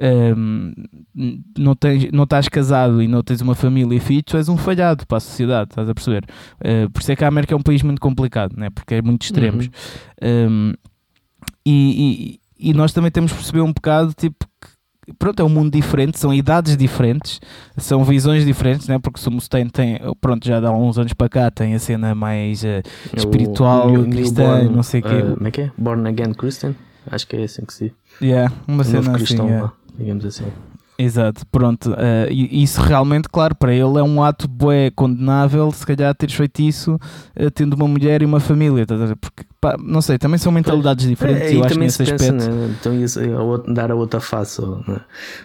[0.00, 0.72] um,
[1.56, 4.56] não, tens, não estás casado e não tens uma família e filhos, tu és um
[4.56, 6.24] falhado para a sociedade, estás a perceber?
[6.60, 8.70] Uh, por isso é que a América é um país muito complicado, né?
[8.70, 9.68] porque é muito extremos.
[10.22, 10.48] Uhum.
[10.48, 10.74] Um,
[11.66, 14.46] e, e, e, nós também temos que perceber um bocado tipo,
[15.18, 17.40] pronto, é um mundo diferente, são idades diferentes,
[17.76, 18.98] são visões diferentes, né?
[18.98, 22.62] porque o Mustaine tem, pronto, já dá uns anos para cá, tem a cena mais
[22.62, 22.82] uh,
[23.16, 25.14] espiritual, o, cristã, não sei o quê.
[25.14, 25.70] Uh, como é que é?
[25.78, 26.74] Born Again Christian?
[27.10, 29.72] Acho que é assim que se Yeah, uma cena assim, yeah.
[29.96, 30.46] Digamos assim.
[30.96, 31.90] Exato, pronto.
[31.90, 36.62] Uh, isso realmente, claro, para ele é um ato bué condenável, se calhar teres feito
[36.62, 38.86] isso uh, tendo uma mulher e uma família,
[39.20, 41.50] porque pá, não sei, também são mentalidades diferentes.
[41.50, 42.34] É, eu acho nesse aspecto.
[42.34, 42.76] Né?
[42.78, 45.00] Então, isso, é dar a outra face, né?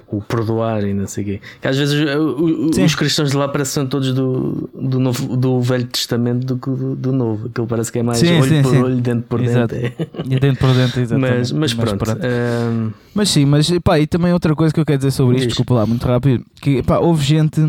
[0.10, 1.42] o perdoar e não sei o quê.
[1.62, 5.88] Que às vezes o, os cristãos de lá parecem todos do, do, novo, do Velho
[5.88, 7.48] Testamento do que do, do, Novo.
[7.48, 8.82] Aquilo parece que é mais sim, olho sim, por sim.
[8.82, 9.74] olho, dentro por Exato.
[9.74, 10.04] dentro.
[10.04, 10.08] É.
[10.26, 11.38] E dentro por dentro, exatamente.
[11.38, 12.06] Mas, mas, mas pronto.
[12.06, 12.22] pronto.
[12.26, 12.92] Um...
[13.16, 15.76] Mas sim, mas pá, e também outra coisa que eu quero dizer sobre isto, desculpa
[15.76, 17.62] lá, muito rápido, que pá, houve gente,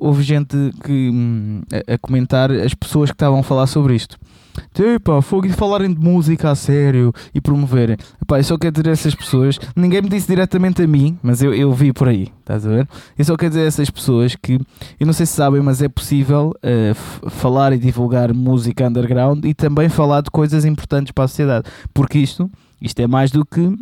[0.00, 4.16] houve gente que hum, a, a comentar as pessoas que estavam a falar sobre isto.
[4.72, 7.96] Tipo, fogo e falarem de música a sério e promoverem.
[8.20, 11.42] Epá, eu só quero dizer a essas pessoas, ninguém me disse diretamente a mim, mas
[11.42, 12.88] eu, eu vi por aí, estás a ver?
[13.18, 14.60] Eu só quero dizer a essas pessoas que,
[14.98, 19.54] eu não sei se sabem, mas é possível uh, falar e divulgar música underground e
[19.54, 23.74] também falar de coisas importantes para a sociedade, porque isto, isto é mais do que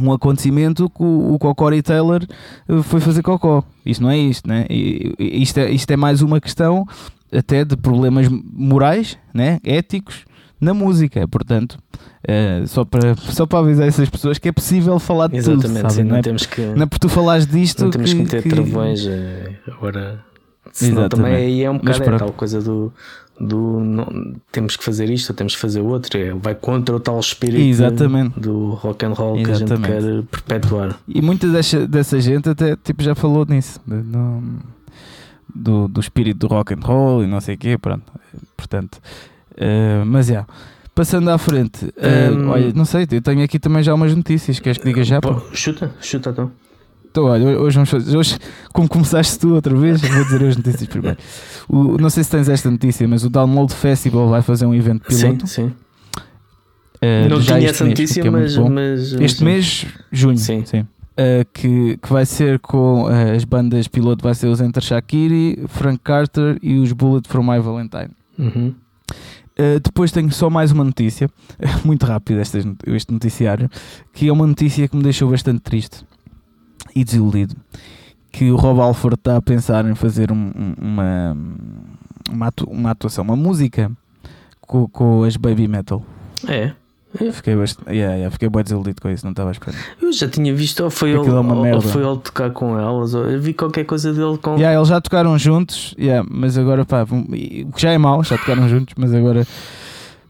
[0.00, 2.22] um acontecimento que o, o Cocori Taylor
[2.68, 3.64] eh, foi fazer cocó.
[3.84, 4.66] Isto não é isto, né?
[4.68, 6.86] Isto é, isto é mais uma questão
[7.32, 10.24] até de problemas morais, né, éticos,
[10.60, 11.26] na música.
[11.26, 11.78] Portanto,
[12.28, 15.78] uh, só, para, só para avisar essas pessoas que é possível falar de Exatamente, tudo.
[15.78, 16.60] Exatamente, não, é, temos que.
[16.60, 17.84] Não é por tu falares disto.
[17.84, 18.48] Não temos que, que meter que...
[18.48, 20.24] travões eh, agora.
[20.72, 21.16] Senão Exatamente.
[21.16, 22.92] também aí é um bocado é, tal coisa do.
[23.40, 26.18] Do não, temos que fazer isto ou temos que fazer outro.
[26.18, 28.38] É, vai contra o tal espírito Exatamente.
[28.38, 29.86] do rock and roll Exatamente.
[29.88, 31.00] que a gente quer perpetuar.
[31.08, 33.80] E muita dessa, dessa gente até tipo, já falou nisso.
[33.86, 34.42] Não
[35.54, 38.04] do, do espírito do rock and roll e não sei o quê, pronto.
[38.56, 39.00] Portanto,
[39.52, 40.34] uh, mas é.
[40.34, 40.52] Yeah.
[40.94, 44.58] Passando à frente, uh, um, olha, não sei, eu tenho aqui também já umas notícias.
[44.58, 45.20] Queres que diga já?
[45.20, 46.52] Pô, chuta, chuta então.
[47.10, 48.16] Então, olha, hoje vamos fazer.
[48.16, 48.38] Hoje,
[48.72, 51.18] como começaste tu outra vez, vou dizer as notícias primeiro.
[51.68, 55.06] O, não sei se tens esta notícia, mas o Download Festival vai fazer um evento
[55.06, 55.46] piloto.
[55.46, 55.74] Sim, sim.
[57.02, 60.36] Uh, não tinha essa mês, notícia, é mas, mas, Este mês, junho.
[60.36, 60.64] Sim.
[60.64, 60.86] sim
[61.20, 65.64] uh, que, que vai ser com uh, as bandas piloto, vai ser os Enter Shakiri,
[65.68, 68.10] Frank Carter e os Bullet for My Valentine.
[68.38, 68.74] Uhum.
[69.58, 71.28] Uh, depois tenho só mais uma notícia,
[71.84, 73.68] muito rápido este, este noticiário,
[74.12, 76.04] que é uma notícia que me deixou bastante triste
[76.94, 77.56] e desiludido.
[78.32, 81.36] Que o Rob Alford está a pensar em fazer um, uma,
[82.30, 83.90] uma, uma atuação, uma música
[84.60, 86.04] com, com as Baby Metal.
[86.46, 86.72] É.
[87.32, 87.90] Fiquei bastante.
[87.90, 89.74] Yeah, yeah, fiquei bem desiludido com isso, não estava a esperar.
[90.00, 93.24] Eu já tinha visto, ou foi, ele, é ou, foi ele tocar com elas, ou
[93.28, 94.54] eu vi qualquer coisa dele com.
[94.54, 98.38] Yeah, eles já tocaram juntos, yeah, mas agora pá, o que já é mau, já
[98.38, 99.44] tocaram juntos, mas agora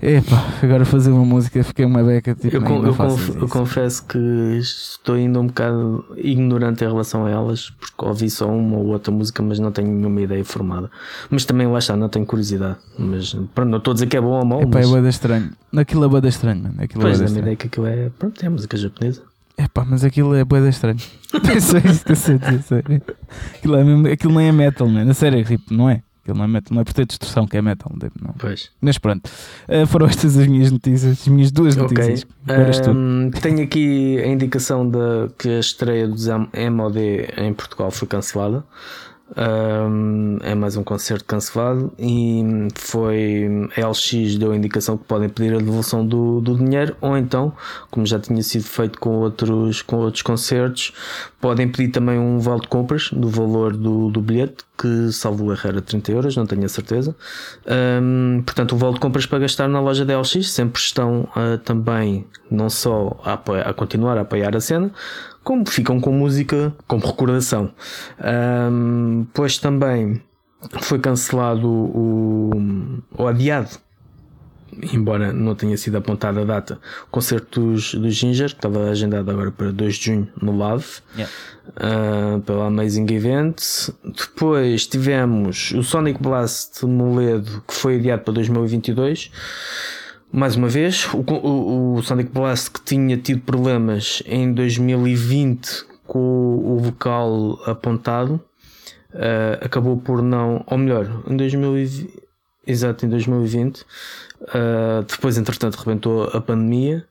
[0.03, 4.19] Epá, agora fazer uma música fiquei uma beca tipo, eu, eu, conf, eu, confesso que
[4.59, 9.13] estou ainda um bocado ignorante em relação a elas, porque ouvi só uma ou outra
[9.13, 10.91] música, mas não tenho nenhuma ideia formada.
[11.29, 12.79] Mas também lá está, não tenho curiosidade.
[12.99, 14.63] Mas pronto, não estou a dizer que é bom ou mau.
[14.63, 14.87] Epá, mas...
[14.87, 15.51] é boeda estranho.
[15.71, 16.77] Naquilo é boeda estranho, mano.
[16.79, 18.11] Aquilo pois é, a minha ideia que aquilo é.
[18.19, 19.23] Pronto, é música japonesa.
[19.59, 21.01] Epá, mas aquilo é boeda estranho.
[21.45, 23.03] Pensei isso dizer.
[23.55, 25.11] Aquilo, é mesmo, aquilo nem é metal, mano.
[25.11, 26.03] A sério, tipo, não é?
[26.31, 27.93] Aquilo não é metal, não é por ter destruição que é metal.
[28.23, 28.35] Não.
[28.39, 28.71] Pois.
[28.81, 29.29] Mas pronto,
[29.69, 32.27] uh, foram estas as minhas notícias, as minhas duas notícias.
[32.45, 32.93] Okay.
[32.93, 36.99] Um, tenho aqui a indicação de que a estreia dos MOD
[37.37, 38.65] em Portugal foi cancelada.
[39.37, 42.43] Um, é mais um concerto cancelado e
[42.75, 47.17] foi a LX deu a indicação que podem pedir a devolução do, do dinheiro ou
[47.17, 47.53] então,
[47.91, 50.93] como já tinha sido feito com outros, com outros concertos,
[51.41, 55.69] podem pedir também um vale de compras do valor do, do bilhete, que salvo erro
[55.69, 57.15] era 30 euros, não tenho a certeza.
[58.03, 61.59] Um, portanto, o vale de compras para gastar na loja da LX sempre estão uh,
[61.59, 63.35] também não só a,
[63.69, 64.91] a continuar a apoiar a cena,
[65.51, 67.73] como ficam com música como recordação.
[68.71, 70.23] Um, pois também
[70.83, 73.71] foi cancelado o, o adiado
[74.93, 79.29] embora não tenha sido apontada a data, o concerto dos, do Ginger, que estava agendado
[79.29, 80.87] agora para 2 de junho no Love,
[81.17, 81.33] yeah.
[81.71, 83.61] uh, pela Amazing Event.
[84.05, 89.33] Depois tivemos o Sonic Blast Moledo, que foi adiado para 2022.
[90.33, 96.19] Mais uma vez, o, o, o Sonic Blast que tinha tido problemas em 2020 com
[96.19, 98.41] o vocal apontado,
[99.15, 102.13] uh, acabou por não, ou melhor, em 2020,
[102.67, 103.85] exato, em 2020,
[104.41, 107.05] Uh, depois, entretanto, rebentou a pandemia.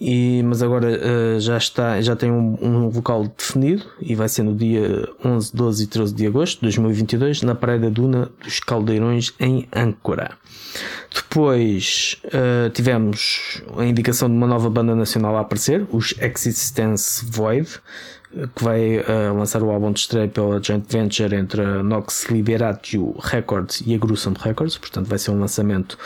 [0.00, 4.44] E, mas agora uh, já está, já tem um, um, vocal definido e vai ser
[4.44, 8.60] no dia 11, 12 e 13 de agosto de 2022 na Praia da Duna dos
[8.60, 10.30] Caldeirões em Âncora.
[11.12, 17.68] Depois uh, tivemos a indicação de uma nova banda nacional a aparecer, os Existence Void,
[18.54, 23.16] que vai uh, lançar o álbum de estreia pela joint venture entre a Nox Liberatio
[23.18, 25.98] Records e a Gruesome Records, portanto vai ser um lançamento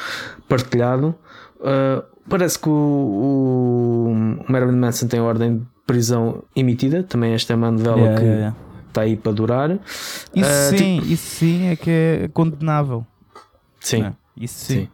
[0.48, 1.14] partilhado.
[1.62, 7.56] Uh, parece que o, o, Marilyn Manson tem ordem de prisão emitida, também esta é
[7.56, 8.56] uma novela yeah, que yeah, yeah.
[8.88, 9.70] está aí para durar.
[10.34, 11.12] Isso uh, sim, tipo...
[11.12, 13.06] isso sim é que é condenável.
[13.78, 14.02] Sim.
[14.02, 14.12] É?
[14.36, 14.74] Isso sim.
[14.74, 14.88] sim.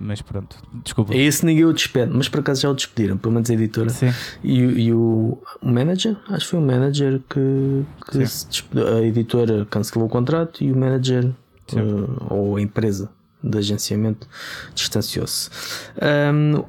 [0.00, 1.12] Mas pronto, desculpa.
[1.12, 3.90] É esse ninguém o despede, mas por acaso já o despediram, pelo menos a editora.
[3.90, 4.12] Sim.
[4.44, 10.06] E, e o, o manager, acho que foi o manager que, que a editora cancelou
[10.06, 11.26] o contrato e o manager
[11.72, 13.10] uh, ou a empresa
[13.42, 14.28] de agenciamento
[14.74, 15.50] distanciou-se.
[16.00, 16.64] Um,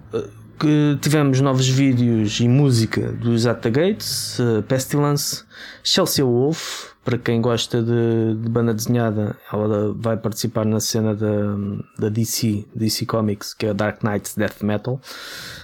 [1.02, 5.44] tivemos novos vídeos e música dos At the Gates, uh, Pestilence,
[5.84, 11.56] Chelsea Wolf, para quem gosta de, de, banda desenhada, ela vai participar na cena da,
[11.98, 15.00] da DC, DC Comics, que é Dark Knights Death Metal,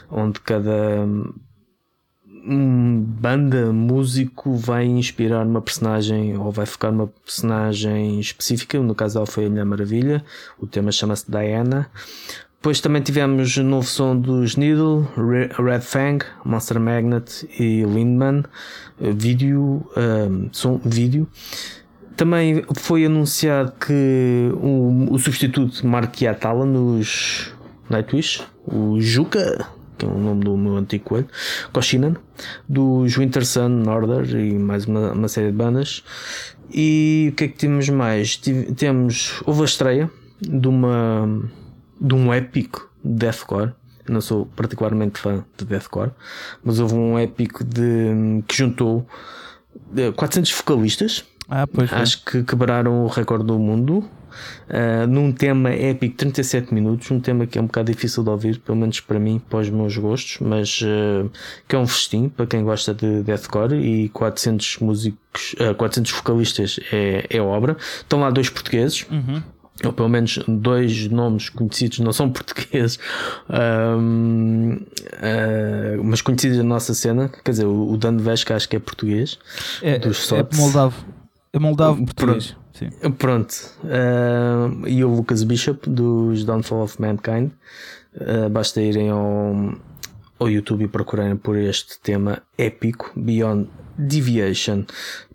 [0.09, 1.05] onde cada
[2.45, 8.79] um, banda, músico vai inspirar uma personagem ou vai focar numa personagem específica.
[8.79, 10.23] No caso dela foi a Mulher Maravilha,
[10.59, 11.89] o tema chama-se Diana.
[12.65, 18.43] Depois também tivemos o novo som dos Needle, Red Fang, Monster Magnet e Lindman,
[18.99, 21.27] eh, vídeo, um, som vídeo.
[22.15, 27.53] Também foi anunciado que o, o substituto Mark Yatala nos
[27.87, 31.27] Nightwish, o Juca, que é o nome do meu antigo coelho,
[31.71, 32.15] Koshinan,
[32.67, 36.03] dos Winter Sun, Norder e mais uma, uma série de bandas.
[36.73, 38.39] E o que é que temos mais?
[38.77, 40.09] temos, houve a estreia
[40.41, 41.49] de uma
[41.99, 43.73] de um épico de deathcore.
[44.07, 46.11] Eu não sou particularmente fã de deathcore,
[46.63, 49.07] mas houve um épico de, que juntou
[50.15, 51.25] 400 vocalistas.
[51.49, 54.07] Ah, Acho que quebraram o recorde do mundo.
[54.69, 58.59] Uh, num tema épico 37 minutos, um tema que é um bocado difícil de ouvir,
[58.59, 61.29] pelo menos para mim, para os meus gostos, mas uh,
[61.67, 66.79] que é um festim para quem gosta de deathcore e 400 músicos, uh, 400 vocalistas
[66.91, 67.77] é, é obra.
[67.97, 69.05] Estão lá dois portugueses.
[69.09, 69.41] Uhum
[69.83, 72.97] ou pelo menos dois nomes conhecidos, não são portugueses,
[73.49, 77.29] um, uh, mas conhecidos da nossa cena.
[77.43, 79.37] Quer dizer, o Dan Vesca acho que é português,
[79.81, 81.05] é, dos É moldavo,
[81.51, 82.55] é moldavo português.
[82.77, 82.89] Sim.
[83.17, 83.53] Pronto,
[83.85, 87.51] uh, e o Lucas Bishop dos Downfall of Mankind.
[88.13, 89.73] Uh, basta irem ao,
[90.37, 94.83] ao YouTube e procurarem por este tema épico, Beyond Deviation.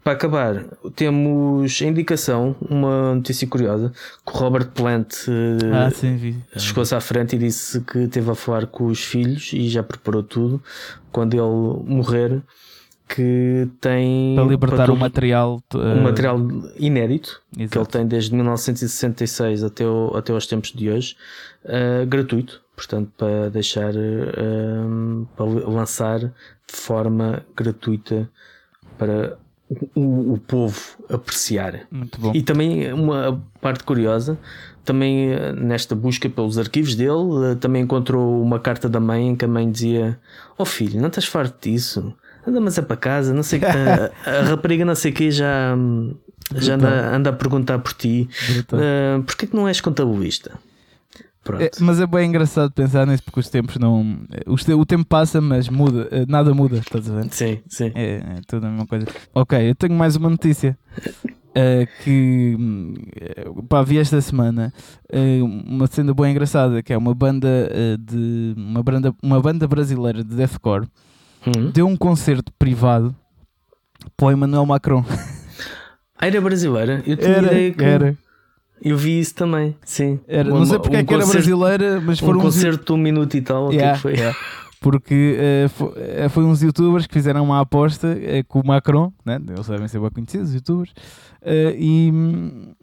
[0.05, 3.93] Para acabar, temos a indicação, uma notícia curiosa,
[4.25, 8.67] que o Robert Plant eh, ah, chegou-se à frente e disse que teve a falar
[8.67, 10.63] com os filhos e já preparou tudo
[11.13, 12.43] quando ele morrer
[13.15, 15.79] que tem para libertar para um material uh...
[15.79, 16.39] um material
[16.79, 17.71] inédito Exato.
[17.71, 21.17] que ele tem desde 1966 até, o, até os tempos de hoje
[21.65, 26.33] uh, gratuito portanto para deixar uh, para lançar de
[26.77, 28.31] forma gratuita
[28.97, 29.37] para
[29.95, 31.87] o, o, povo apreciar.
[31.91, 32.33] Muito bom.
[32.35, 34.37] E também uma parte curiosa,
[34.85, 39.37] também eh, nesta busca pelos arquivos dele, eh, também encontrou uma carta da mãe em
[39.37, 40.19] que a mãe dizia:
[40.59, 42.13] Oh filho, não estás farto disso?
[42.47, 45.77] Anda, mas é para casa, não sei que a, a rapariga não sei que já,
[46.55, 48.29] já anda, anda a perguntar por ti.
[48.73, 50.59] Uh, Porquê que não és contabilista?
[51.59, 54.19] É, mas é bem engraçado pensar nisso porque os tempos não.
[54.47, 57.33] O tempo passa, mas muda, eh, nada muda, estás a ver?
[57.33, 57.91] Sim, sim.
[57.95, 59.07] É, é tudo a mesma coisa.
[59.35, 60.79] Ok, eu tenho mais uma notícia.
[61.51, 62.57] Uh, que
[63.49, 64.73] uh, pá, vi esta semana
[65.13, 69.67] uh, uma cena bem engraçada que é uma banda uh, de uma banda, uma banda
[69.67, 70.87] brasileira de deathcore
[71.47, 71.71] uhum.
[71.71, 73.15] deu um concerto privado
[74.17, 75.05] para o Emmanuel Macron.
[76.23, 77.03] Ah, era brasileira?
[77.07, 77.83] Eu tinha era, ideia que...
[77.83, 78.19] era.
[78.83, 80.21] Eu vi isso também, sim.
[80.27, 83.03] Era, não sei porque um é que era brasileira, mas foram um concerto de um
[83.03, 84.13] minuto e tal, yeah, o que, é foi?
[84.15, 84.39] Yeah.
[84.81, 89.13] porque uh, foi, uh, foi, uns youtubers que fizeram uma aposta uh, com o Macron,
[89.25, 89.39] né?
[89.49, 90.93] eles devem ser bem conhecidos, youtubers,
[91.77, 92.11] e,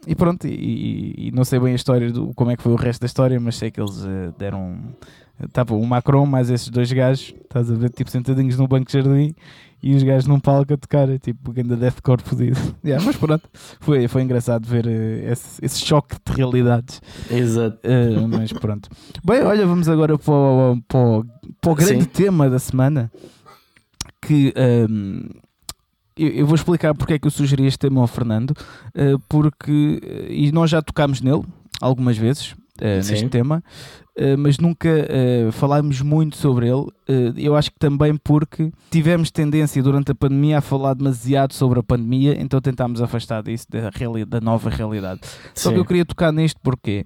[0.06, 2.76] e, pronto, e, e, não sei bem a história, do, como é que foi o
[2.76, 4.04] resto da história, mas sei que eles
[4.38, 4.78] deram.
[5.44, 8.94] Estava o Macron mais esses dois gajos, estás a ver, tipo sentadinhos no banco de
[8.94, 9.36] jardim
[9.82, 12.60] e os gajos num palco a tocar, tipo, ainda deathcore fodido.
[12.84, 13.48] yeah, mas pronto,
[13.80, 17.02] foi, foi engraçado ver uh, esse, esse, choque de realidades.
[17.30, 17.78] Exato.
[17.86, 18.90] Uh, mas pronto.
[19.24, 21.26] Bem, olha, vamos agora para o, para o,
[21.62, 22.10] para o grande Sim.
[22.10, 23.12] tema da semana
[24.22, 24.54] que.
[24.58, 25.30] Um, ehm,
[26.18, 30.02] eu, eu vou explicar porque é que eu sugeri este tema ao Fernando, uh, porque
[30.30, 31.44] e nós já tocámos nele
[31.80, 33.64] algumas vezes, uh, neste tema,
[34.38, 36.88] mas nunca uh, falámos muito sobre ele.
[37.38, 41.84] eu acho que também porque tivemos tendência durante a pandemia a falar demasiado sobre a
[41.84, 43.90] pandemia, então tentámos afastar disso da,
[44.26, 45.22] da nova realidade.
[45.24, 45.40] Sim.
[45.54, 47.04] Só que eu queria tocar neste porquê?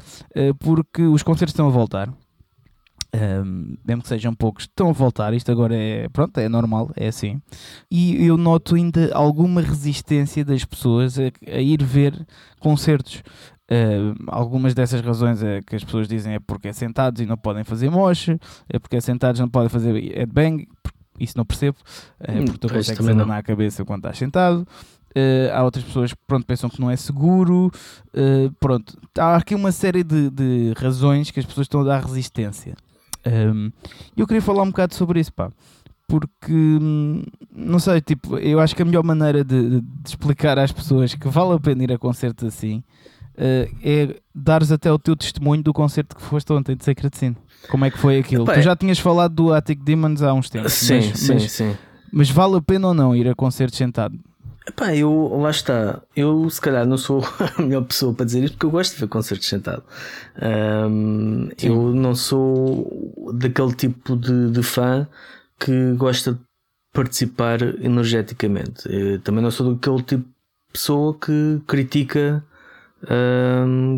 [0.60, 2.10] porque os concertos estão a voltar.
[3.14, 5.34] Um, mesmo que sejam poucos, estão a voltar.
[5.34, 7.42] Isto agora é pronto, é normal, é assim.
[7.90, 12.26] E eu noto ainda alguma resistência das pessoas a, a ir ver
[12.60, 13.22] concertos.
[13.72, 17.38] Uh, algumas dessas razões é que as pessoas dizem é porque é sentados e não
[17.38, 20.68] podem fazer moche, é porque é sentados e não podem fazer headbang,
[21.18, 21.78] isso não percebo,
[22.20, 24.68] é porque tu consegues andar na cabeça quando estás sentado.
[25.16, 27.72] Uh, há outras pessoas que pronto, pensam que não é seguro.
[28.08, 32.04] Uh, pronto, há aqui uma série de, de, razões que as pessoas estão a dar
[32.04, 32.76] resistência.
[33.26, 33.72] Um,
[34.18, 35.50] eu queria falar um bocado sobre isso, pá.
[36.08, 37.24] Porque, hum,
[37.56, 41.30] não sei, tipo, eu acho que a melhor maneira de, de explicar às pessoas que
[41.30, 42.84] vale a pena ir a concertos assim
[43.38, 47.36] uh, é dares até o teu testemunho do concerto que foste ontem de Sacred Sin.
[47.70, 48.44] Como é que foi aquilo?
[48.44, 50.74] Epá, tu já tinhas falado do Attic Demons há uns tempos.
[50.74, 51.78] Sim, mas, sim, mas, sim.
[52.12, 54.18] Mas vale a pena ou não ir a concertos sentado?
[54.68, 56.02] Epá, eu, lá está.
[56.16, 57.24] Eu, se calhar, não sou
[57.58, 59.84] a melhor pessoa para dizer isto porque eu gosto de ver concertos sentado.
[60.42, 65.08] Um, eu não sou daquele tipo de, de fã
[65.60, 66.40] que gosta de
[66.94, 68.84] participar energeticamente.
[68.88, 72.44] Eu também não sou daquele tipo de pessoa que critica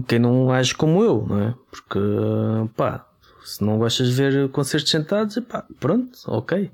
[0.08, 1.54] quem não age como eu, não é?
[1.70, 2.00] Porque,
[2.76, 3.06] pá,
[3.44, 6.72] se não gostas de ver concertos sentados, pá, pronto, ok.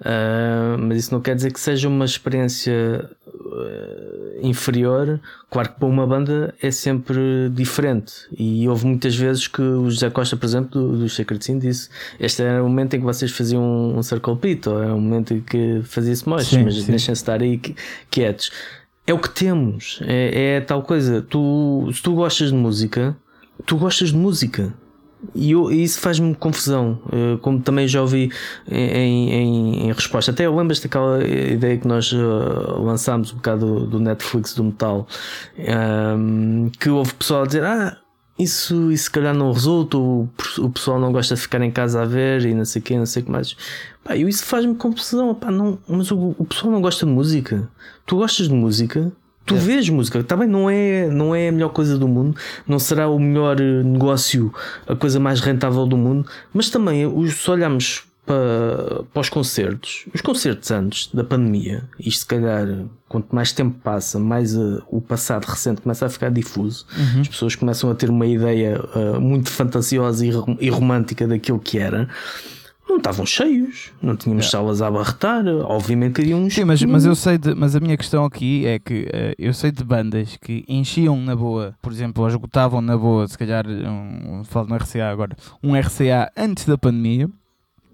[0.00, 5.20] Uh, mas isso não quer dizer que seja uma experiência uh, inferior.
[5.50, 8.12] Claro que para uma banda é sempre diferente.
[8.38, 11.88] E houve muitas vezes que o José Costa, por exemplo, do, do Sacred Sin, disse:
[12.20, 15.00] Este era o momento em que vocês faziam um, um circle pit, ou é o
[15.00, 17.60] momento em que fazia-se mais, mas deixem-se estar aí
[18.10, 18.50] quietos
[19.06, 20.00] é o que temos.
[20.02, 21.22] É, é tal coisa.
[21.22, 23.16] Tu, se tu gostas de música,
[23.66, 24.74] tu gostas de música.
[25.34, 28.30] E, eu, isso faz-me confusão, uh, como também já ouvi
[28.70, 30.30] em, em, em resposta.
[30.30, 35.06] Até lembras daquela ideia que nós uh, lançámos um bocado do, do Netflix do metal,
[36.18, 37.96] um, que houve pessoal a dizer: Ah,
[38.38, 42.02] isso, isso se calhar não resulta, o, o pessoal não gosta de ficar em casa
[42.02, 43.56] a ver e não sei o que, não sei o que mais.
[44.02, 47.68] Pá, isso faz-me confusão, pá, não, mas o, o pessoal não gosta de música.
[48.06, 49.12] Tu gostas de música,
[49.46, 49.58] Tu é.
[49.58, 52.34] vês música, também não é, não é a melhor coisa do mundo,
[52.66, 54.52] não será o melhor eh, negócio,
[54.88, 60.20] a coisa mais rentável do mundo, mas também se olharmos para, para os concertos, os
[60.20, 62.66] concertos antes da pandemia, isto se calhar,
[63.08, 67.20] quanto mais tempo passa, mais uh, o passado recente começa a ficar difuso, uhum.
[67.20, 71.78] as pessoas começam a ter uma ideia uh, muito fantasiosa e, e romântica daquilo que
[71.78, 72.08] era
[72.88, 74.48] não estavam cheios, não tínhamos é.
[74.50, 76.54] salas a abarretar, obviamente queriam uns.
[76.54, 79.54] Sim, mas, mas eu sei de, mas a minha questão aqui é que uh, eu
[79.54, 83.66] sei de bandas que enchiam na boa, por exemplo, ou esgotavam na boa, se calhar,
[83.66, 87.28] um, falo no RCA agora, um RCA antes da pandemia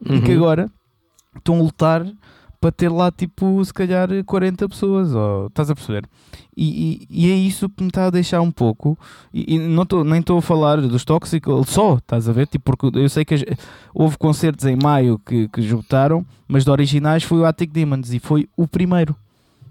[0.05, 0.17] uhum.
[0.17, 0.37] e que uhum.
[0.39, 0.71] agora
[1.37, 2.07] estão a lutar
[2.61, 6.05] para ter lá tipo se calhar 40 pessoas, ou, estás a perceber?
[6.55, 8.99] E, e, e, é isso que me está a deixar um pouco.
[9.33, 12.47] E, e não tô, nem estou a falar dos tóxicos só, estás a ver?
[12.47, 13.45] Tipo, porque eu sei que as,
[13.95, 18.19] houve concertos em maio que, que juntaram, mas de originais foi o Attic Demons e
[18.19, 19.17] foi o primeiro.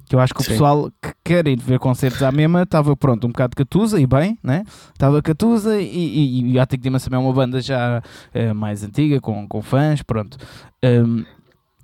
[0.09, 0.51] Que eu acho que o Sim.
[0.53, 4.63] pessoal que querem ver concertos à mesma estava pronto, um bocado catusa e bem, né?
[4.91, 8.01] Estava catusa e, e, e Attic também é uma banda já
[8.33, 10.35] é, mais antiga, com, com fãs, pronto.
[10.83, 11.23] Um,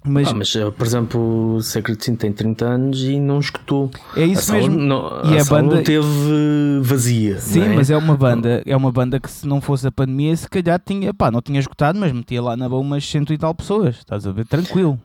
[0.08, 3.90] mas, ah, mas, eh, por exemplo, o Secret Sin tem 30 anos e não escutou.
[4.16, 4.76] É isso a mesmo.
[4.76, 7.40] Não, e a, a banda teve vazia.
[7.40, 7.76] Sim, é?
[7.76, 10.80] mas é uma banda, é uma banda que se não fosse a pandemia, se calhar
[10.84, 13.98] tinha, pá, não tinha escutado, mas metia lá na boa umas cento e tal pessoas.
[13.98, 14.46] Estás a ver?
[14.46, 15.00] Tranquilo.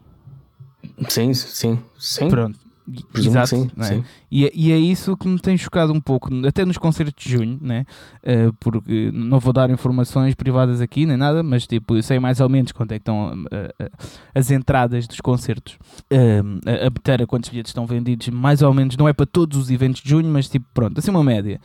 [1.09, 2.29] Sim, sim, sim.
[2.29, 2.70] Pronto.
[3.12, 3.84] Presumo Exato, sim, é?
[3.84, 4.05] sim.
[4.30, 7.30] E, é, e, é isso que me tem chocado um pouco, até nos concertos de
[7.30, 7.84] junho, né?
[8.22, 12.41] Uh, porque não vou dar informações privadas aqui nem nada, mas tipo, eu sei mais
[12.41, 13.91] ou menos quanto é que estão uh, uh,
[14.34, 15.78] as entradas dos concertos
[16.11, 19.59] a, a meter a quantos bilhetes estão vendidos, mais ou menos, não é para todos
[19.59, 21.61] os eventos de junho, mas tipo, pronto, assim uma média.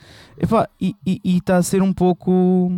[0.80, 2.70] E está a ser um pouco.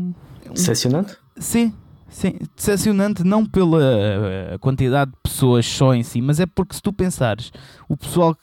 [0.52, 1.16] Decepcionante?
[1.36, 1.72] Sim,
[2.08, 6.82] Sim, decepcionante não pela eh, quantidade de pessoas só em si, mas é porque se
[6.82, 7.52] tu pensares,
[7.88, 8.42] o pessoal que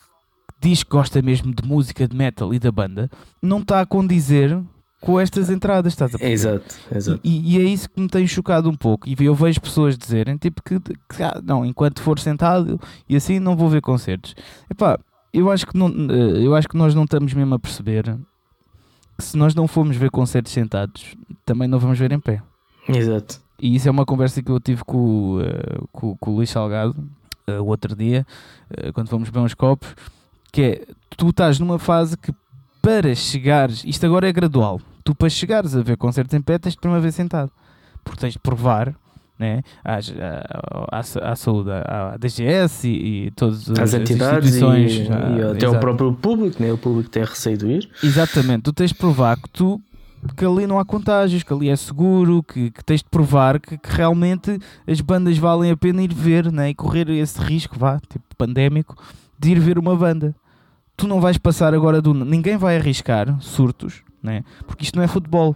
[0.60, 3.10] diz que gosta mesmo de música de metal e da banda,
[3.42, 4.58] não está a condizer
[5.00, 7.20] com estas entradas, estás a Exato, exato.
[7.22, 9.08] E, e, é isso que me tem chocado um pouco.
[9.08, 13.38] E eu vejo pessoas dizerem tipo que, que ah, não, enquanto for sentado e assim
[13.38, 14.34] não vou ver concertos.
[14.70, 14.98] Epá,
[15.32, 18.16] eu acho que não, eh, eu acho que nós não estamos mesmo a perceber
[19.18, 21.14] que se nós não formos ver concertos sentados,
[21.44, 22.42] também não vamos ver em pé.
[22.88, 23.45] Exato.
[23.60, 26.94] E isso é uma conversa que eu tive com, uh, com, com o Luís Salgado
[27.48, 28.26] uh, o outro dia,
[28.70, 29.94] uh, quando fomos beber uns copos,
[30.52, 30.86] que é,
[31.16, 32.32] tu estás numa fase que
[32.82, 36.74] para chegares, isto agora é gradual, tu para chegares a ver concertos em pé tens
[36.74, 37.50] de primeiro ver sentado,
[38.04, 38.94] porque tens de provar
[39.38, 39.62] né?
[39.84, 39.98] à,
[40.92, 45.66] à, à saúde, à DGS e, e todas as, as entidades instituições, e, e até
[45.66, 45.76] exato.
[45.76, 46.72] o próprio público, né?
[46.72, 47.90] o público tem receio de ir.
[48.02, 49.80] Exatamente, tu tens de provar que tu
[50.34, 53.76] que ali não há contágios, que ali é seguro, que, que tens de provar que,
[53.76, 56.70] que, realmente as bandas valem a pena ir ver né?
[56.70, 58.96] e correr esse risco, vá, tipo pandémico,
[59.38, 60.34] de ir ver uma banda.
[60.96, 62.14] Tu não vais passar agora do.
[62.14, 64.44] Ninguém vai arriscar surtos, né?
[64.66, 65.54] porque isto não é futebol.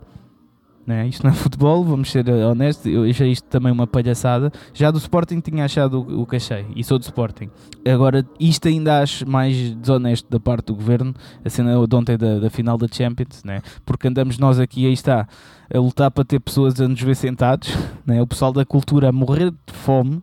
[0.86, 1.06] Né?
[1.06, 2.86] Isto não é futebol, vamos ser honestos.
[2.86, 4.50] Eu achei isto também uma palhaçada.
[4.72, 7.50] Já do Sporting tinha achado o, que achei, e sou do Sporting.
[7.86, 11.14] Agora, isto ainda acho mais desonesto da parte do governo,
[11.44, 13.62] a cena de ontem da, da final da Champions, né?
[13.84, 15.28] porque andamos nós aqui, aí está,
[15.72, 17.68] a lutar para ter pessoas a nos ver sentados,
[18.04, 18.20] né?
[18.20, 20.22] o pessoal da cultura a morrer de fome,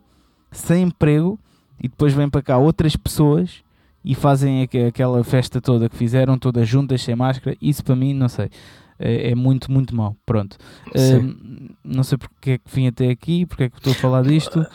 [0.50, 1.38] sem emprego,
[1.80, 3.62] e depois vem para cá outras pessoas
[4.04, 7.56] e fazem aquela festa toda que fizeram, todas juntas, sem máscara.
[7.60, 8.50] Isso para mim, não sei
[8.98, 10.16] é, é muito, muito mau.
[10.26, 10.56] Pronto.
[10.88, 14.22] Uh, não sei porque é que vim até aqui, porque é que estou a falar
[14.22, 14.66] disto.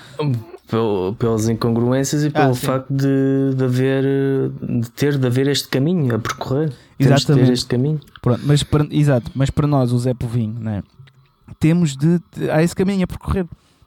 [1.19, 4.03] pelas incongruências e pelo ah, facto de, de haver
[4.61, 6.73] de ter de haver este caminho a percorrer.
[6.97, 7.25] Exatamente.
[7.25, 7.99] Temos de ter este caminho.
[8.21, 10.83] Pronto, mas para, exato, mas para nós, o Zé Povinho, né,
[11.59, 12.49] temos de, de.
[12.49, 13.45] Há esse caminho a percorrer.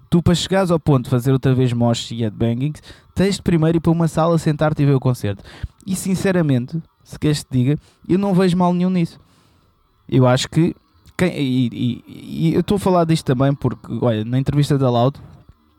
[0.08, 2.74] Tu, para chegares ao ponto de fazer outra vez mosh e headbanging,
[3.14, 5.42] tens de primeiro ir para uma sala, sentar-te e ver o concerto.
[5.84, 7.78] E sinceramente, se queres te diga,
[8.08, 9.18] eu não vejo mal nenhum nisso.
[10.08, 10.74] Eu acho que.
[11.16, 12.04] Quem, e, e,
[12.50, 15.18] e, eu estou a falar disto também porque, olha, na entrevista da Loud,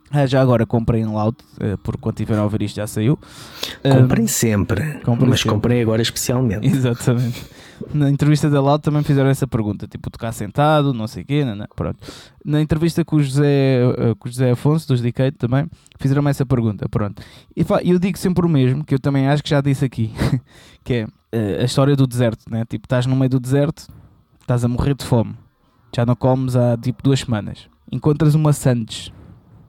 [0.10, 3.20] ah, já agora comprei em Loud, uh, porque quando tiveram a ouvir isto já saiu.
[3.84, 5.56] Comprem um, sempre, comprem mas sempre.
[5.56, 6.66] comprei agora especialmente.
[6.68, 7.46] Exatamente.
[7.94, 11.44] Na entrevista da Loud também fizeram essa pergunta, tipo, tocar sentado, não sei o quê,
[11.44, 12.00] não, não, pronto.
[12.44, 13.82] Na entrevista com o José,
[14.18, 15.68] com o José Afonso, dos Decade também,
[16.00, 17.22] fizeram essa pergunta, pronto.
[17.56, 20.12] E eu digo sempre o mesmo, que eu também acho que já disse aqui,
[20.84, 22.64] que é a história do deserto, né?
[22.68, 23.88] Tipo, estás no meio do deserto,
[24.48, 25.36] estás a morrer de fome,
[25.94, 27.68] já não comes há tipo duas semanas.
[27.92, 29.12] Encontras uma sandes,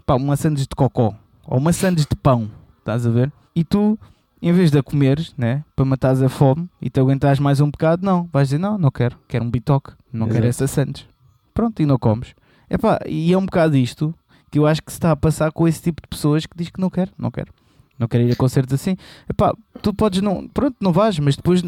[0.06, 2.48] pá, uma sandes de cocó, ou uma sandes de pão,
[2.78, 3.32] estás a ver?
[3.56, 3.98] E tu,
[4.40, 7.68] em vez de a comeres, né, para matares a fome e te aguentares mais um
[7.68, 10.34] bocado, não, vais dizer, não, não quero, quero um bitoque, não Exato.
[10.34, 11.08] quero essa sandes.
[11.52, 12.36] Pronto, e não comes.
[12.70, 14.14] Epá, e é um bocado isto
[14.48, 16.70] que eu acho que se está a passar com esse tipo de pessoas que diz
[16.70, 17.52] que não quer, não quero
[17.98, 18.96] não quero ir a concertos assim.
[19.28, 21.62] Epá, tu podes não, pronto, não vais, mas depois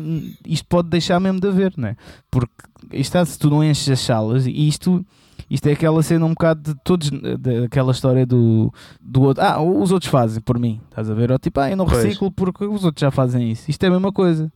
[0.46, 1.96] isto pode deixar mesmo de haver, não é?
[2.30, 2.52] Porque
[2.92, 5.04] está, se tu não enches as salas, e isto,
[5.48, 9.90] isto é aquela cena um bocado de todos, daquela história do, do outro, ah, os
[9.90, 11.32] outros fazem por mim, estás a ver?
[11.32, 12.52] Ou tipo, ah, eu não reciclo pois.
[12.52, 13.70] porque os outros já fazem isso.
[13.70, 14.52] Isto é a mesma coisa.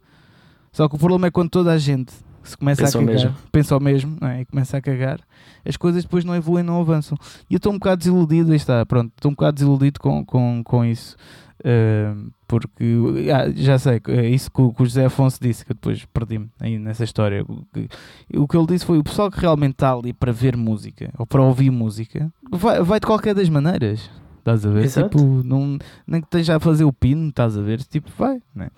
[0.73, 2.13] Só que o problema é quando toda a gente
[2.45, 3.35] se começa pensa a cagar, mesmo.
[3.51, 4.43] pensa ao mesmo, é?
[4.43, 5.21] e começa a cagar,
[5.65, 7.17] as coisas depois não evoluem, não avançam.
[7.49, 10.85] E eu estou um bocado desiludido, está, pronto, estou um bocado desiludido com, com, com
[10.85, 11.17] isso.
[11.61, 12.85] Uh, porque
[13.33, 16.05] ah, já sei, é isso que o, que o, José Afonso disse, que eu depois
[16.07, 17.43] perdi-me aí nessa história.
[17.43, 17.89] O que,
[18.37, 21.27] o que ele disse foi: o pessoal que realmente está ali para ver música ou
[21.27, 24.11] para ouvir música vai, vai de qualquer das maneiras.
[24.39, 24.85] Estás a ver?
[24.85, 25.17] Exato.
[25.17, 27.83] Tipo, não, nem que esteja a fazer o pino, estás a ver?
[27.83, 28.69] Tipo, vai, né?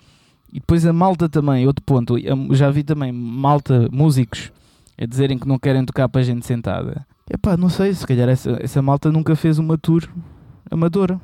[0.51, 2.15] E depois a malta também, outro ponto,
[2.55, 4.51] já vi também malta, músicos,
[4.97, 7.05] a dizerem que não querem tocar para a gente sentada.
[7.29, 10.07] Epá, não sei, se calhar essa, essa malta nunca fez uma tour
[10.71, 11.19] amadora.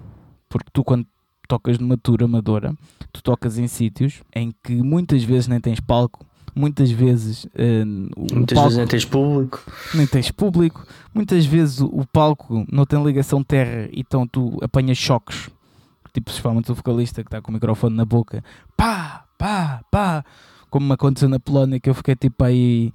[0.49, 1.07] Porque tu, quando
[1.53, 2.73] tocas numa tour amadora,
[3.11, 6.25] tu tocas em sítios em que muitas vezes nem tens palco,
[6.55, 7.85] muitas vezes uh,
[8.33, 12.87] muitas palco, vezes nem tens público, nem tens público, muitas vezes o, o palco não
[12.87, 15.47] tem ligação terra, então tu apanhas choques,
[16.11, 18.43] tipo principalmente o vocalista que está com o microfone na boca,
[18.75, 20.25] pá, pá, pá,
[20.71, 22.91] como me aconteceu na Polónia que eu fiquei tipo aí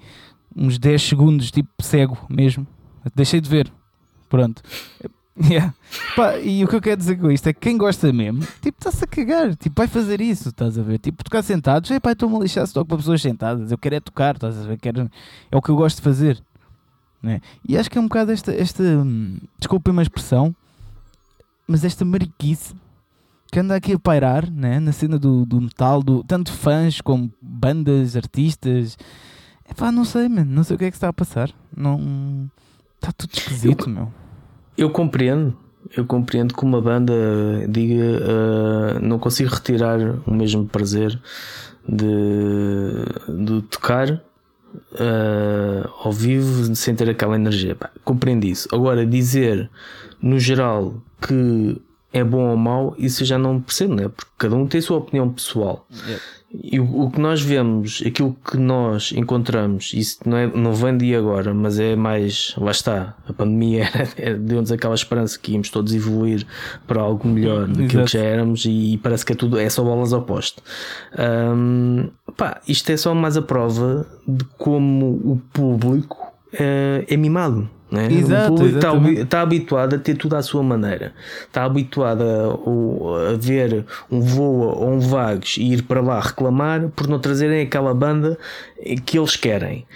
[0.56, 2.66] uns 10 segundos tipo cego mesmo,
[3.14, 3.70] deixei de ver,
[4.28, 4.62] pronto.
[5.49, 5.72] Yeah.
[6.16, 8.78] Pá, e o que eu quero dizer com isto é que quem gosta mesmo, tipo,
[8.78, 10.99] está-se a cagar, tipo, vai fazer isso, estás a ver?
[10.99, 13.95] Tipo, tocar sentados, é pá, estou-me a lixar se toco para pessoas sentadas, eu quero
[13.95, 14.78] é tocar, estás a ver?
[14.78, 15.11] Quero,
[15.51, 16.43] é o que eu gosto de fazer,
[17.22, 17.41] né?
[17.66, 20.55] E acho que é um bocado esta, esta hum, desculpem uma expressão,
[21.66, 22.74] mas esta mariquice
[23.51, 24.80] que anda aqui a pairar, né?
[24.80, 28.99] Na cena do, do metal, do, tanto fãs como bandas, artistas,
[29.64, 32.51] é pá, não sei, mano, não sei o que é que está a passar, não.
[32.97, 34.12] Está tudo esquisito, eu, meu
[34.79, 35.55] eu compreendo.
[35.97, 37.14] Eu compreendo que uma banda
[37.68, 41.18] diga uh, não consigo retirar o mesmo prazer
[41.89, 47.74] de, de tocar uh, ao vivo sem ter aquela energia.
[47.74, 48.68] Pá, compreendo isso.
[48.72, 49.70] Agora, dizer
[50.20, 51.81] no geral que
[52.12, 54.09] é bom ou mau, isso eu já não percebo, né?
[54.09, 55.87] Porque cada um tem a sua opinião pessoal.
[56.07, 56.22] Yeah.
[56.51, 60.96] E o, o, que nós vemos, aquilo que nós encontramos, isso não, é, não vem
[60.96, 63.84] de agora, mas é mais, lá está, a pandemia
[64.40, 66.46] deu-nos aquela esperança que íamos todos evoluir
[66.86, 70.14] para algo melhor do que já éramos e parece que é tudo, é só bolas
[70.14, 70.62] ao poste.
[71.18, 76.16] Um, pá, isto é só mais a prova de como o público
[76.53, 77.68] é, é mimado.
[77.91, 78.07] Né?
[78.12, 81.14] Exato, o público está, está, habituado a ter tudo à sua maneira,
[81.47, 86.89] está habituado a, a, ver um voa ou um vagos e ir para lá reclamar
[86.91, 88.39] por não trazerem aquela banda
[89.07, 89.86] que eles querem,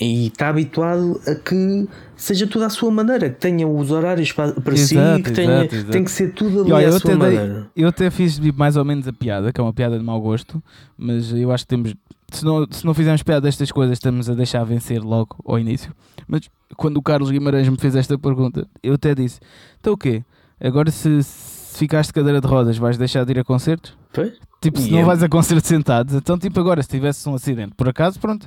[0.00, 1.86] e está habituado a que
[2.16, 5.58] seja tudo à sua maneira, que tenha os horários para, para exato, si, que tenha,
[5.58, 5.90] exato, exato.
[5.90, 7.68] tem que ser tudo ali e, olha, à sua maneira.
[7.74, 10.18] Dei, eu até fiz mais ou menos a piada, que é uma piada de mau
[10.22, 10.62] gosto,
[10.96, 11.94] mas eu acho que temos
[12.32, 15.94] se não, se não fizermos piada destas coisas, estamos a deixar vencer logo ao início.
[16.26, 19.40] Mas quando o Carlos Guimarães me fez esta pergunta, eu até disse:
[19.80, 20.24] então o quê?
[20.60, 23.96] Agora se, se ficaste de cadeira de rodas, vais deixar de ir a concertos?
[24.12, 24.32] Foi?
[24.60, 27.88] Tipo, se não vais a concertos sentados, então, tipo, agora se tivesse um acidente, por
[27.88, 28.46] acaso, pronto,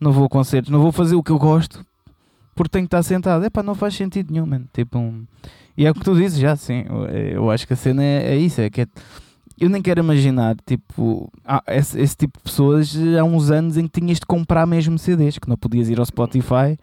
[0.00, 1.84] não vou a concertos, não vou fazer o que eu gosto
[2.54, 3.44] porque tenho que estar sentado.
[3.44, 4.66] É pá, não faz sentido nenhum, mano.
[4.72, 5.26] Tipo, um...
[5.76, 6.84] e é o que tu dizes já, sim.
[6.88, 8.86] Eu, eu acho que a cena é, é isso, é que é
[9.58, 11.30] eu nem quero imaginar, tipo,
[11.68, 15.38] esse, esse, tipo de pessoas há uns anos em que tinhas de comprar mesmo CDs,
[15.38, 16.78] que não podias ir ao Spotify,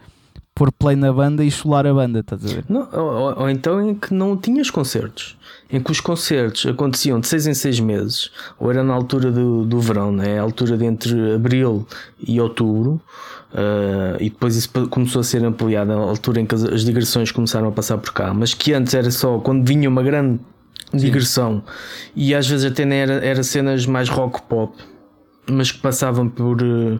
[0.55, 2.65] pôr play na banda e chular a banda, estás a ver?
[2.69, 5.37] Não, ou, ou, então em que não tinhas concertos,
[5.71, 9.65] em que os concertos aconteciam de 6 em 6 meses, ou era na altura do,
[9.65, 10.39] do verão, né?
[10.39, 11.87] a altura de entre abril
[12.25, 13.01] e outubro.
[13.51, 17.33] Uh, e depois isso começou a ser ampliado à altura em que as, as digressões
[17.33, 20.39] começaram a passar por cá, mas que antes era só quando vinha uma grande
[20.93, 21.63] digressão.
[22.15, 24.75] E às vezes até era, era cenas mais rock pop,
[25.49, 26.99] mas que passavam por, uh,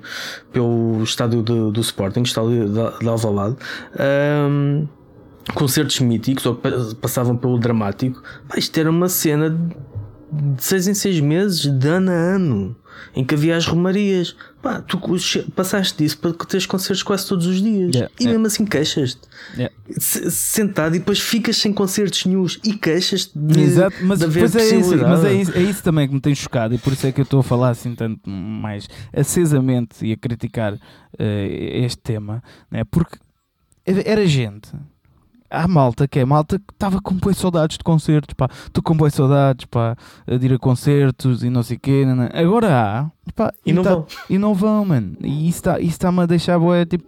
[0.52, 3.56] pelo estádio do, do Sporting, estádio de, de Alvalade.
[4.50, 4.88] Um,
[5.54, 6.56] concertos míticos ou
[7.02, 8.22] passavam pelo dramático.
[8.56, 9.58] Isto era uma cena
[10.32, 12.76] de seis em seis meses, de ano a ano
[13.16, 14.36] em que havia as romarias.
[14.62, 15.00] Pá, tu
[15.56, 18.38] passaste disso para teres concertos quase todos os dias yeah, e yeah.
[18.38, 19.22] mesmo assim queixas-te
[19.56, 19.74] yeah.
[19.98, 24.76] sentado e depois ficas sem concertos nenhus e queixas-te de, Exato, mas, de haver é
[24.76, 27.12] isso, mas é isso, é isso também que me tem chocado e por isso é
[27.12, 30.80] que eu estou a falar assim tanto mais acesamente e a criticar uh,
[31.20, 32.84] este tema, né?
[32.84, 33.18] porque
[33.84, 34.70] era gente
[35.52, 38.48] há malta que é malta que estava com boas saudades de concertos, pá.
[38.66, 39.96] Estou com boas saudades, pá,
[40.28, 42.06] de ir a concertos e não sei o quê.
[42.06, 42.30] Não, não.
[42.34, 44.06] Agora há, pá, e, não tá, vão.
[44.30, 45.18] E não vão, mano.
[45.22, 47.04] E isso está-me isso tá a deixar boa, tipo,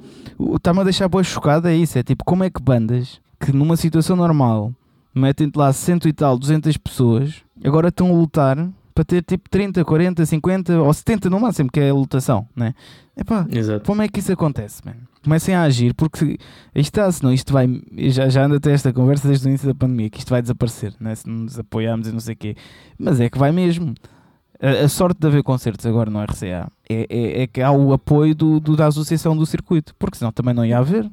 [0.56, 1.72] está-me a deixar boa chocada.
[1.72, 4.74] É isso, é tipo, como é que bandas que numa situação normal
[5.14, 8.58] metem-te lá cento e tal, 200 pessoas, agora estão a lutar
[8.94, 12.74] para ter tipo 30, 40, 50 ou 70 no máximo, que é a lotação, né?
[13.16, 13.86] Epá, Exato.
[13.86, 15.00] como é que isso acontece, mano?
[15.24, 16.38] Comecem a agir, porque
[16.76, 17.68] isto está, senão isto vai.
[18.10, 20.94] Já, já anda até esta conversa desde o início da pandemia, que isto vai desaparecer,
[21.00, 21.16] né?
[21.16, 22.56] se não nos apoiarmos e não sei o quê.
[22.98, 23.94] Mas é que vai mesmo.
[24.62, 27.94] A, a, sorte de haver concertos agora no RCA é, é, é que há o
[27.94, 31.10] apoio do, do, da associação do circuito, porque senão também não ia haver.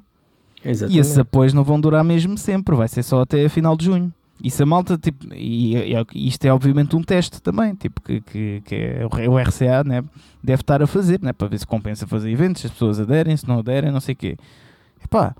[0.64, 0.97] Exatamente.
[0.97, 3.87] E esses apoios não vão durar mesmo sempre, vai ser só até a final de
[3.87, 4.12] junho.
[4.43, 8.62] Isso a malta, tipo, e, e, isto é obviamente um teste também, tipo, que, que,
[8.64, 10.03] que é o RCA né,
[10.43, 13.36] deve estar a fazer, né, para ver se compensa fazer eventos, se as pessoas aderem,
[13.36, 14.36] se não aderem, não sei o quê.
[15.05, 15.34] Epá,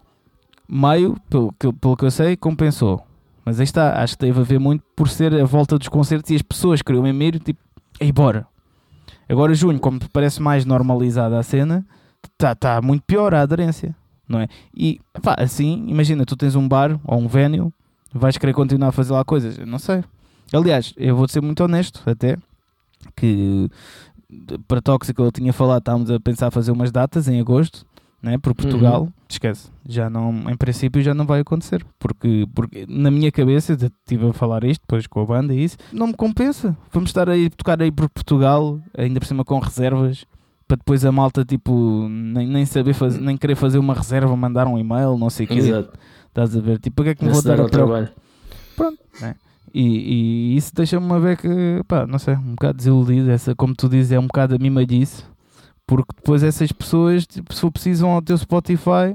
[0.69, 3.03] maio, pelo que, pelo que eu sei, compensou.
[3.43, 6.31] Mas aí está, acho que teve a ver muito por ser a volta dos concertos
[6.31, 7.61] e as pessoas queriam mesmo ir, tipo,
[7.99, 8.47] aí bora.
[9.27, 11.87] Agora junho, como parece mais normalizada a cena,
[12.23, 13.97] está tá muito pior a aderência,
[14.29, 14.49] não é?
[14.77, 17.73] E, epá, assim, imagina, tu tens um bar ou um venue
[18.13, 19.59] vais querer continuar a fazer lá coisas?
[19.59, 20.03] não sei.
[20.53, 22.37] Aliás, eu vou ser muito honesto, até
[23.17, 23.69] que
[24.67, 27.87] para Tóxico eu tinha falado, estávamos a pensar fazer umas datas em agosto,
[28.23, 29.03] né, por Portugal.
[29.03, 29.13] Uhum.
[29.29, 34.29] Esquece, já não, em princípio já não vai acontecer, porque, porque na minha cabeça, estive
[34.29, 36.77] a falar isto depois com a banda e isso, não me compensa.
[36.93, 40.27] Vamos estar aí tocar aí por Portugal, ainda por cima com reservas,
[40.67, 44.67] para depois a malta tipo nem, nem saber fazer, nem querer fazer uma reserva, mandar
[44.67, 45.55] um e-mail, não sei o quê.
[45.55, 45.99] Exato.
[46.31, 46.79] Estás a ver?
[46.79, 48.09] Tipo, para que é que me vou dar ao trabalho?
[48.77, 49.35] Pronto, né?
[49.75, 53.31] E, e isso deixa-me a ver que, pá, não sei, um bocado desiludido.
[53.31, 55.25] Essa, como tu dizes, é um bocado a mimadice,
[55.87, 59.15] porque depois essas pessoas, tipo, se for preciso, vão ao teu Spotify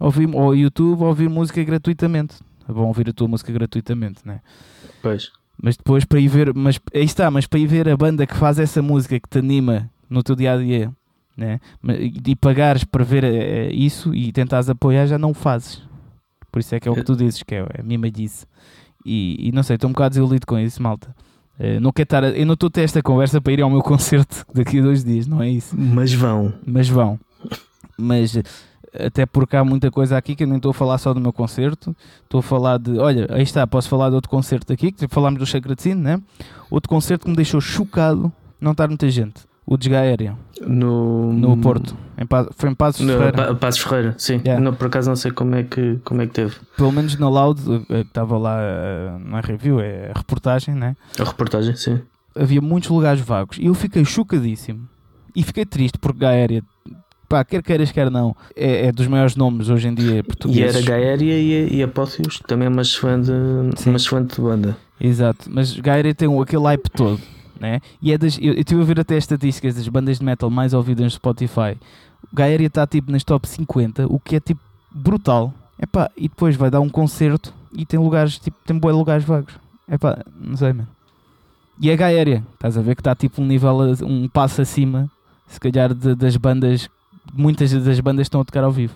[0.00, 2.36] ouvir, ou ao YouTube ouvir música gratuitamente.
[2.66, 4.40] Vão ouvir a tua música gratuitamente, né?
[5.02, 5.30] Pois.
[5.62, 8.34] Mas depois para ir ver, mas aí está, mas para ir ver a banda que
[8.34, 10.90] faz essa música que te anima no teu dia a dia,
[11.36, 11.60] né?
[12.26, 15.82] E pagares para ver eh, isso e tentares apoiar, já não o fazes
[16.54, 18.46] Por isso é que é o que tu dizes, que é, é mimadice.
[19.04, 21.12] E, e não sei, estou um bocado desiludido com isso, malta.
[21.58, 23.68] Uh, não quero estar a- eu não estou a ter esta conversa para ir ao
[23.68, 25.74] meu concerto daqui a dois dias, não é isso?
[25.76, 26.54] Mas vão.
[26.64, 27.18] Mas vão.
[27.98, 28.36] Mas
[28.96, 31.32] até porque há muita coisa aqui que eu nem estou a falar só do meu
[31.32, 31.94] concerto.
[32.22, 32.96] Estou a falar de.
[33.00, 36.22] Olha, aí está, posso falar de outro concerto aqui, que falámos do Chacratino, né?
[36.70, 39.42] Outro concerto que me deixou chocado não estar muita gente.
[39.66, 41.96] O Desgaérea, No, no Porto.
[42.18, 43.32] Em Pa- foi em Passos No, Ferreira.
[43.32, 44.40] Pa- Passos Ferreira, sim.
[44.44, 44.62] Yeah.
[44.62, 47.28] Não, por acaso não sei como é que, como é que teve Pelo menos na
[47.28, 50.94] Loud, eh, que estava lá, eh, não é review, é reportagem, né?
[51.18, 52.00] a reportagem, sim.
[52.36, 54.86] havia muitos lugares vagos e eu fiquei chocadíssimo
[55.34, 56.62] e fiquei triste porque Gaéria,
[57.28, 60.76] pá, quer queiras, quer não, é, é dos maiores nomes hoje em dia E portugueses.
[60.76, 63.30] era Gaéria e, e Apófios, também é uma excelente,
[63.86, 64.76] uma excelente banda.
[65.00, 67.20] Exato, mas Gaéria tem aquele hype todo,
[67.60, 67.80] né?
[68.02, 70.72] E é das, eu estive a ver até as estatísticas das bandas de metal mais
[70.74, 71.76] ouvidas no Spotify.
[72.32, 74.60] Gaéria está tipo nas top 50, o que é tipo
[74.92, 75.52] brutal.
[75.80, 79.54] Epá, e depois vai dar um concerto e tem lugares, tipo, tem bons lugares vagos.
[79.90, 80.88] Epá, não sei, mano.
[81.80, 85.10] E é Gaéria, estás a ver que está tipo um nível, a- um passo acima,
[85.48, 86.88] se calhar, de- das bandas,
[87.32, 88.94] muitas das bandas estão a tocar ao vivo.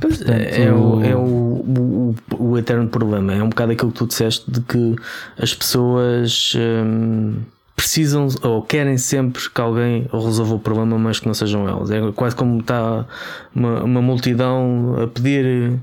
[0.00, 3.32] Pois, Portanto, é, é o, é o, o, o eterno problema.
[3.32, 4.94] É um bocado aquilo que tu disseste de que
[5.38, 7.36] as pessoas hum,
[7.74, 11.90] precisam ou querem sempre que alguém resolva o problema, mas que não sejam elas.
[11.90, 13.06] É quase como está
[13.54, 15.78] uma, uma multidão a pedir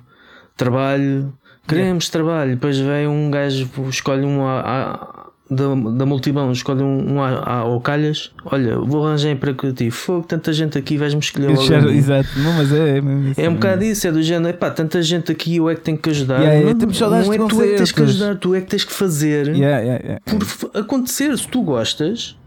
[0.56, 1.34] trabalho.
[1.68, 5.19] Queremos trabalho, depois vem um gajo, escolhe um a- a-
[5.50, 8.32] da, da multidão, escolhe um, um ao calhas.
[8.46, 9.90] Olha, vou arranjar emprego ti.
[9.90, 11.90] Fogo, tanta gente aqui, vais-me escolher logo.
[11.90, 13.42] Exato, não, mas é, é mesmo isso.
[13.42, 15.98] É um bocado isso, é do género, epá, tanta gente aqui, eu é que tenho
[15.98, 16.42] que ajudar.
[16.42, 18.84] Yeah, não, saudades não é tu é que tens que ajudar, tu é que tens
[18.84, 21.38] que fazer Yeah, yeah, por acontecer.
[21.38, 22.38] Se tu gostas,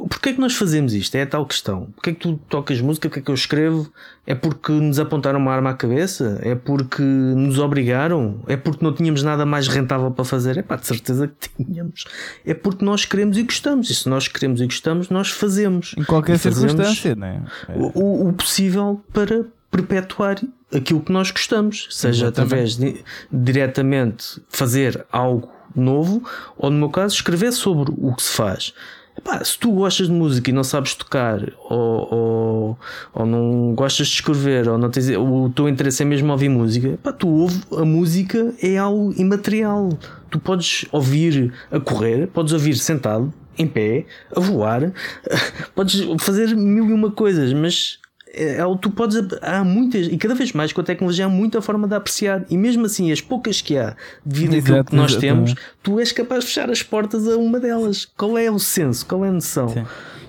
[0.00, 1.14] porquê é que nós fazemos isto?
[1.14, 1.86] É a tal questão.
[1.94, 3.08] Porquê é que tu tocas música?
[3.08, 3.92] Porquê é que eu escrevo?
[4.26, 6.38] É porque nos apontaram uma arma à cabeça?
[6.42, 8.40] É porque nos obrigaram?
[8.46, 10.58] É porque não tínhamos nada mais rentável para fazer?
[10.58, 12.04] É pá, de certeza que tínhamos.
[12.44, 13.90] É porque nós queremos e gostamos.
[13.90, 15.94] E se nós queremos e gostamos, nós fazemos.
[15.98, 17.42] Em qualquer circunstância, né?
[17.68, 17.72] É.
[17.76, 20.36] o, o- o possível para perpetuar
[20.74, 22.52] aquilo que nós gostamos, seja Exatamente.
[22.52, 26.22] através de diretamente fazer algo novo
[26.56, 28.74] ou, no meu caso, escrever sobre o que se faz.
[29.16, 32.78] Epá, se tu gostas de música e não sabes tocar, ou, ou,
[33.12, 36.88] ou não gostas de escrever, ou não tens, o teu interesse é mesmo ouvir música,
[36.88, 39.90] epá, tu ouve, a música é algo imaterial.
[40.30, 44.92] Tu podes ouvir a correr, podes ouvir sentado, em pé, a voar,
[45.74, 47.98] podes fazer mil e uma coisas, mas
[48.32, 51.60] é, é tu podes há muitas e cada vez mais com a tecnologia há muita
[51.60, 55.54] forma de apreciar e mesmo assim as poucas que há devido àquilo que nós exatamente.
[55.54, 59.04] temos tu és capaz de fechar as portas a uma delas qual é o senso,
[59.06, 59.84] qual é a noção Sim.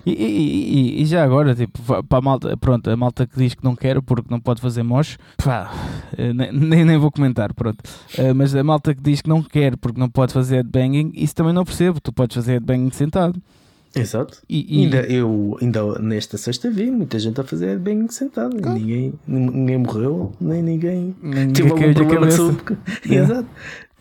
[0.05, 3.53] E, e- e- e já agora, tipo, para a malta, pronto, a malta que diz
[3.53, 5.71] que não quer porque não pode fazer mosh, pá,
[6.17, 7.77] eh, ne- nem, nem vou comentar, pronto.
[8.17, 11.33] Eh, mas a malta que diz que não quer porque não pode fazer headbanging, isso
[11.33, 12.01] também não percebo.
[12.01, 13.41] Tu podes fazer headbanging sentado.
[13.95, 18.57] Exato E, e- ainda, eu ainda nesta sexta vi muita gente a fazer bem sentado
[18.57, 22.57] e ninguém, ninguém morreu nem ninguém ninguém teve algum problema de saúde
[23.05, 23.47] exato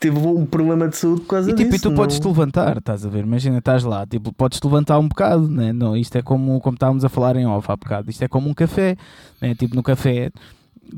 [0.01, 2.33] teve um problema de saúde por causa E tipo, e disso tu podes te não-
[2.33, 3.23] levantar, estás a ver?
[3.23, 5.73] Imagina, estás lá, tipo, podes te levantar um bocado, né?
[5.73, 8.49] Não, isto é como, como estávamos a falar em off há bocado, isto é como
[8.51, 8.97] um café,
[9.41, 9.55] né?
[9.55, 10.33] Tipo, no café,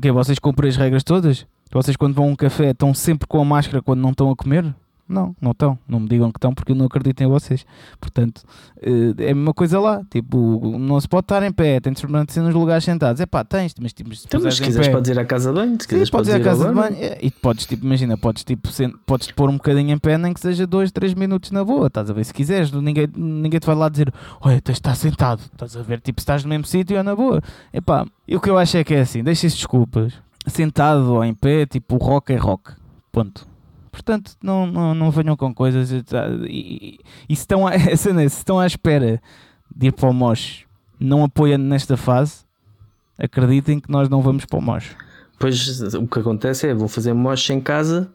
[0.01, 1.45] que vocês cumprem as regras todas?
[1.71, 4.35] Vocês quando vão a um café estão sempre com a máscara quando não estão a
[4.35, 4.73] comer?
[5.07, 5.77] Não, não estão.
[5.87, 7.63] Não me digam que estão porque eu não acredito em vocês.
[8.01, 8.41] Portanto,
[8.81, 10.01] eh, é a mesma coisa lá.
[10.09, 13.21] Tipo, não se pode estar em pé, tem de se permanecer nos lugares sentados.
[13.21, 15.49] É pá, tens, mas tipo, se Então, mas se quiseres pé- podes ir à casa
[15.53, 18.17] de banho se quiseres podes ir à casa de banho é, e podes, tipo, imagina,
[18.17, 18.67] podes, tipo,
[19.05, 22.09] podes pôr um bocadinho em pé, nem que seja 2, 3 minutos na boa, estás
[22.09, 22.23] a ver?
[22.25, 25.83] Se quiseres, ninguém, ninguém te vai lá dizer, olha, tens de estar sentado, estás a
[25.83, 26.01] ver?
[26.01, 27.41] Tipo, se estás no mesmo sítio, é na boa.
[27.71, 30.13] Epá, e o que eu acho é que é assim, deixa-se desculpas,
[30.47, 32.71] sentado ou em pé, tipo, o rock é rock,
[33.11, 33.45] ponto.
[33.95, 36.03] Portanto, não, não, não venham com coisas e,
[36.47, 39.21] e, e se, estão a, se estão à espera
[39.75, 40.65] de ir para o mosh,
[40.99, 42.43] não apoiando nesta fase,
[43.17, 44.95] acreditem que nós não vamos para o mosh.
[45.39, 48.09] Pois o que acontece é vão fazer moche em casa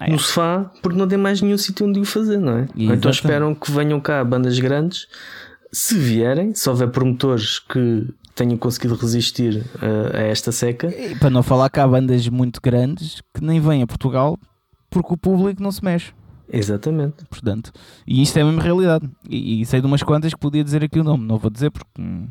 [0.00, 0.10] É.
[0.10, 2.62] no sofá porque não tem mais nenhum sítio onde o fazer, não é?
[2.62, 3.08] Então Exatamente.
[3.14, 5.06] esperam que venham cá bandas grandes.
[5.72, 11.28] Se vierem, se houver promotores que tenham conseguido resistir uh, a esta seca, E para
[11.28, 14.38] não falar que há bandas muito grandes que nem vêm a Portugal
[14.90, 16.12] porque o público não se mexe.
[16.50, 17.24] exatamente.
[17.28, 17.72] Portanto,
[18.06, 19.08] e isto é a mesma realidade.
[19.28, 21.70] E, e sei de umas quantas que podia dizer aqui o nome, não vou dizer
[21.70, 21.86] porque.
[22.00, 22.26] hum,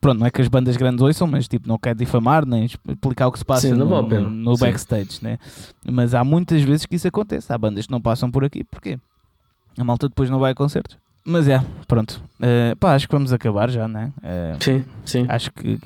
[0.00, 3.26] Pronto, não é que as bandas grandes ouçam, mas tipo, não quero difamar nem explicar
[3.26, 4.64] o que se passa Sim, no, vale no Sim.
[4.64, 5.38] backstage, né?
[5.84, 7.52] Mas há muitas vezes que isso acontece.
[7.52, 8.96] Há bandas que não passam por aqui, porquê?
[9.76, 10.96] A malta depois não vai a concertos.
[11.24, 12.22] Mas é, pronto.
[12.40, 14.12] Eh, pá, acho que vamos acabar já, né?
[14.22, 15.26] Eh, Sim, sim.
[15.28, 15.80] acho que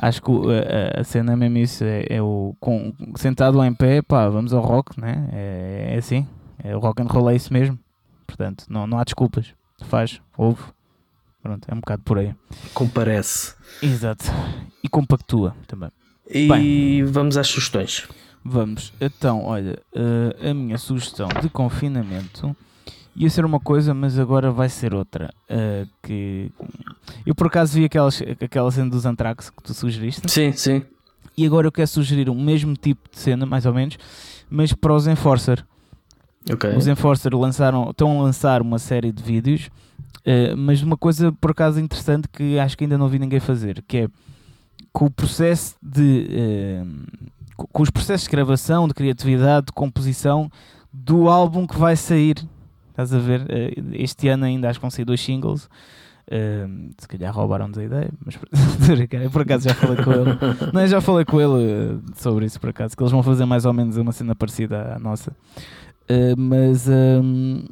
[0.00, 4.00] Acho que a, a cena é mesmo isso, é, é o com, sentado em pé,
[4.00, 5.28] pá, vamos ao rock, né?
[5.32, 6.26] É, é assim,
[6.62, 7.78] é, o rock and roll é isso mesmo.
[8.26, 9.54] Portanto, não, não há desculpas.
[9.82, 10.62] Faz, ouve.
[11.42, 12.34] Pronto, é um bocado por aí.
[12.74, 13.54] Comparece.
[13.82, 14.24] Exato.
[14.82, 15.90] E compactua também.
[16.30, 18.06] E vamos às sugestões.
[18.44, 22.56] Vamos, então, olha, eh, a minha sugestão de confinamento
[23.18, 25.30] ia ser uma coisa, mas agora vai ser outra.
[25.48, 26.50] eh, que
[27.26, 30.82] eu por acaso vi aquelas, aquela cena dos Anthrax que tu sugeriste, Sim, sim.
[31.36, 33.98] e agora eu quero sugerir o mesmo tipo de cena, mais ou menos,
[34.48, 35.64] mas para os Enforcer.
[36.50, 36.76] Ok.
[36.76, 39.68] Os Enforcer lançaram, estão a lançar uma série de vídeos,
[40.24, 43.82] eh, mas uma coisa por acaso interessante que acho que ainda não vi ninguém fazer,
[43.86, 44.08] que é
[44.92, 46.26] com o processo de
[47.56, 50.50] co- com os processos de gravação, de criatividade, de composição
[50.92, 52.36] do álbum que vai sair.
[52.98, 53.46] Estás a ver?
[53.48, 55.68] Eh, Este ano ainda acho que vão sair dois singles.
[56.28, 56.66] Eh,
[56.98, 60.38] se calhar roubaram-nos a ideia, mas por acaso já falei com ele.
[60.74, 63.64] Não, já falei com ele eh, sobre isso por acaso, que eles vão fazer mais
[63.64, 65.30] ou menos uma cena parecida à nossa.
[66.10, 67.64] Uh, mas um,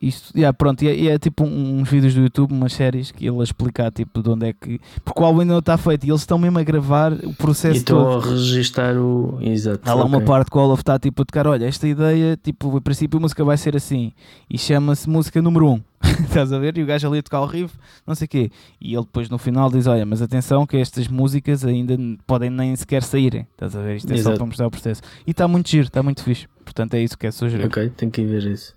[0.00, 3.26] isto, yeah, pronto, e é, e é tipo uns vídeos do YouTube, umas séries que
[3.26, 4.80] ele a explicar tipo de onde é que.
[5.04, 7.34] Porque o álbum ainda não está feito e eles estão mesmo a gravar o E
[7.34, 8.28] processo estou todo.
[8.28, 9.38] a registar o.
[9.42, 9.80] Exato.
[9.88, 10.26] Há lá uma ok.
[10.26, 13.20] parte que o Olaf está tipo a tocar, olha, esta ideia, tipo, a princípio a
[13.20, 14.12] música vai ser assim
[14.48, 15.72] e chama-se música número 1.
[15.72, 15.80] Um.
[16.24, 16.78] Estás a ver?
[16.78, 17.74] E o gajo ali a tocar o riff,
[18.06, 18.50] não sei o quê.
[18.80, 21.94] E ele depois no final diz, olha, mas atenção que estas músicas ainda
[22.26, 23.46] podem nem sequer saírem.
[23.52, 23.96] Estás a ver?
[23.96, 24.36] Isto é só Exato.
[24.38, 25.02] para mostrar o processo.
[25.26, 26.46] E está muito giro, está muito fixe.
[26.64, 27.66] Portanto é isso que é sugerir.
[27.66, 28.74] Ok, tenho que ir ver isso.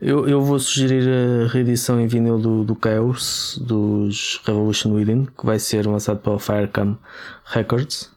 [0.00, 5.44] Eu, eu vou sugerir a reedição em vinil do, do Chaos dos Revolution Within, que
[5.44, 6.98] vai ser lançado pela Firecam
[7.44, 8.10] Records.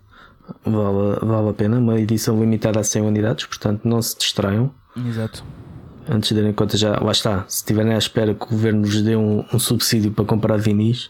[0.65, 4.71] Vale, vale a pena, uma edição limitada a 100 unidades, portanto não se distraiam.
[5.07, 5.43] Exato.
[6.09, 7.45] Antes de darem conta, já lá está.
[7.47, 11.09] Se estiverem à espera que o governo vos dê um, um subsídio para comprar vinis,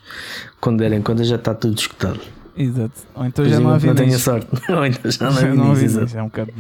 [0.61, 2.19] quando derem conta já está tudo escutado.
[2.55, 2.93] Exato.
[3.15, 4.21] Ou então já não há que não tenha vinis.
[4.21, 4.47] sorte.
[4.71, 6.53] Ou então já não há vinis, vinis, é um bocado.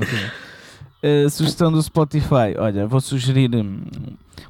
[1.03, 2.55] Uh, sugestão do Spotify.
[2.57, 3.81] Olha, vou sugerir hum,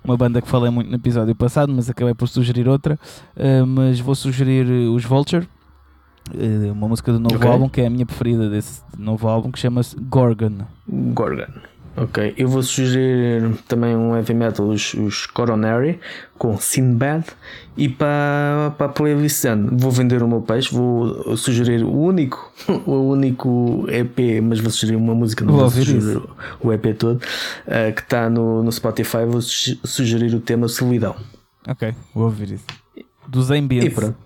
[0.03, 2.99] uma banda que falei muito no episódio passado, mas acabei por sugerir outra.
[3.35, 5.47] Uh, mas vou sugerir uh, os Vulture,
[6.31, 7.49] uh, uma música do novo Ok.
[7.49, 10.59] álbum que é a minha preferida desse novo álbum, que chama-se Gorgon.
[10.87, 11.51] Gorgon.
[11.95, 15.99] Ok, eu vou sugerir também um heavy metal, os, os Coronary,
[16.39, 17.23] com Sinbad.
[17.77, 22.51] E para, para a playlist vou vender o meu peixe, vou sugerir o único,
[22.87, 26.19] o único EP, mas vou sugerir uma música, não Vou vou, sugerir
[26.61, 27.21] o EP todo,
[27.67, 29.25] eh, que está no, no Spotify.
[29.27, 31.15] Vou su- sugerir o tema Solidão.
[31.67, 32.65] Ok, vou ouvir isso.
[33.27, 33.89] Dos E Ambience.
[33.91, 34.17] pronto.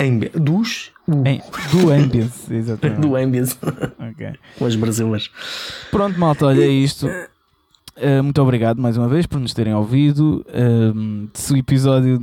[0.00, 1.42] Ambi- dos uh, Em-
[1.72, 3.00] do Ambience, exatamente.
[3.00, 4.28] do Ambience, Ok.
[4.58, 5.30] com as brasileiras.
[5.90, 7.06] Pronto, malta, olha é isto.
[7.06, 10.44] Uh, muito obrigado mais uma vez por nos terem ouvido.
[10.54, 12.18] Um, se o episódio,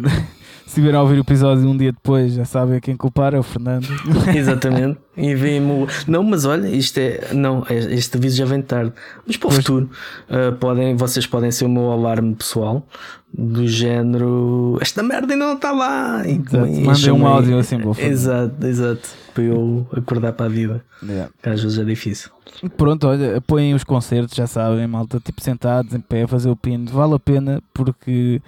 [0.68, 3.40] se tiverem a ouvir o episódio um dia depois, já sabem a quem culpar, é
[3.40, 3.88] o Fernando.
[4.36, 5.00] Exatamente.
[5.16, 6.06] E vimos.
[6.06, 7.30] Não, mas olha, isto é.
[7.34, 8.92] Não, este aviso já vem tarde.
[9.26, 9.56] Mas para o Pois.
[9.64, 9.90] futuro,
[10.30, 12.86] uh, podem, vocês podem ser o meu alarme pessoal.
[13.34, 14.78] Do género.
[14.82, 16.22] Esta merda ainda não está lá.
[16.28, 16.68] E Exato.
[16.68, 18.10] e Mandem um áudio assim, vou fazer.
[18.10, 19.10] Exato, exato.
[19.34, 20.84] Para eu acordar para a vida.
[21.02, 21.30] Yeah.
[21.42, 22.30] Que às vezes é difícil.
[22.76, 26.56] Pronto, olha, apoiem os concertos, já sabem, malta, tipo sentados em pé, a fazer o
[26.56, 28.42] pino, vale a pena porque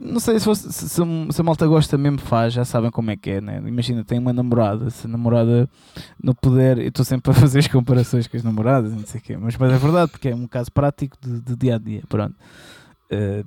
[0.00, 3.16] não sei se, fosse- se, se, a malta gosta mesmo faz, já sabem como é
[3.16, 3.62] que é, né?
[3.66, 5.68] Imagina, tem uma namorada, se a namorada
[6.22, 9.22] não puder, eu estou sempre a fazer as comparações com as namoradas, não sei o
[9.22, 12.02] quê, mas, mas é verdade, porque é um caso prático de, de dia a dia,
[12.08, 12.34] pronto.
[13.10, 13.44] Eh,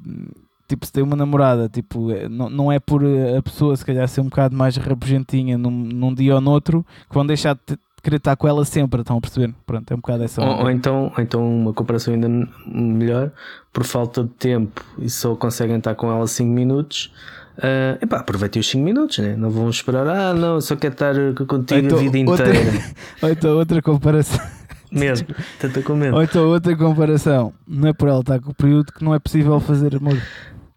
[0.68, 3.86] tipo, se tem uma namorada, tipo, eh, não, não é por eh, a pessoa se
[3.86, 7.78] calhar ser um bocado mais rabugentinha num, num dia ou noutro que vão deixar de
[8.02, 9.54] querer estar com ela sempre, estão a perceber?
[9.66, 12.30] Pronto, é um bocado essa Ou, ou então, ou então uma comparação ainda
[12.66, 13.32] melhor,
[13.72, 17.12] por falta de tempo e só conseguem estar com ela 5 minutos.
[17.58, 19.36] Uh, epá, aproveitem os 5 minutos, né?
[19.36, 21.14] não vão esperar, ah, não, eu só quero estar
[21.46, 22.84] contigo Então, a vida outra- inteira.
[23.22, 24.40] Ou então outra comparação.
[24.92, 25.28] Mesmo,
[25.60, 26.16] tanta com medo.
[26.16, 27.54] Ou então outra comparação.
[27.68, 30.18] Não é por ela estar com o período que não é possível fazer amor.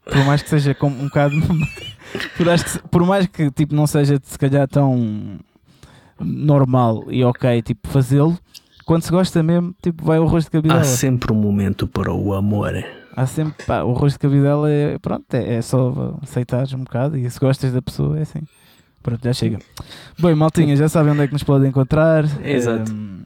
[0.04, 1.34] Por mais que seja com um bocado.
[2.36, 5.38] por, mais que, por mais que tipo, não seja se calhar tão
[6.20, 8.38] normal e ok, tipo, fazê-lo,
[8.84, 10.80] quando se gosta mesmo, tipo, vai o rosto de cabidela.
[10.80, 12.72] Há sempre um momento para o amor.
[13.14, 17.16] Há sempre, pá, o rosto de cabidela é, pronto, é, é só aceitares um bocado
[17.18, 18.40] e se gostas da pessoa é assim.
[19.02, 19.58] Pronto, já chega.
[20.18, 22.24] Bem, maltinha, já sabem onde é que nos podem encontrar.
[22.46, 22.90] Exato.
[22.90, 23.22] Ehm,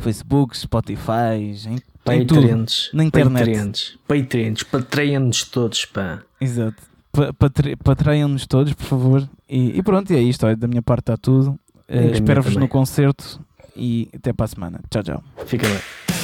[0.00, 1.78] Facebook, Spotify, em,
[2.12, 2.66] em tudo.
[2.92, 3.98] Na internet.
[4.06, 6.20] Patreons, Patreons, todos, pá.
[6.40, 6.76] Exato.
[7.10, 9.28] Pa- patre- Patreiam-nos todos, por favor.
[9.48, 10.46] E, e pronto, e é isto.
[10.46, 11.58] olha, Da minha parte está tudo.
[11.90, 13.40] Minha Espero-vos no concerto
[13.78, 14.80] e até para a semana.
[14.90, 15.22] Tchau, tchau.
[15.46, 16.17] Fica bem.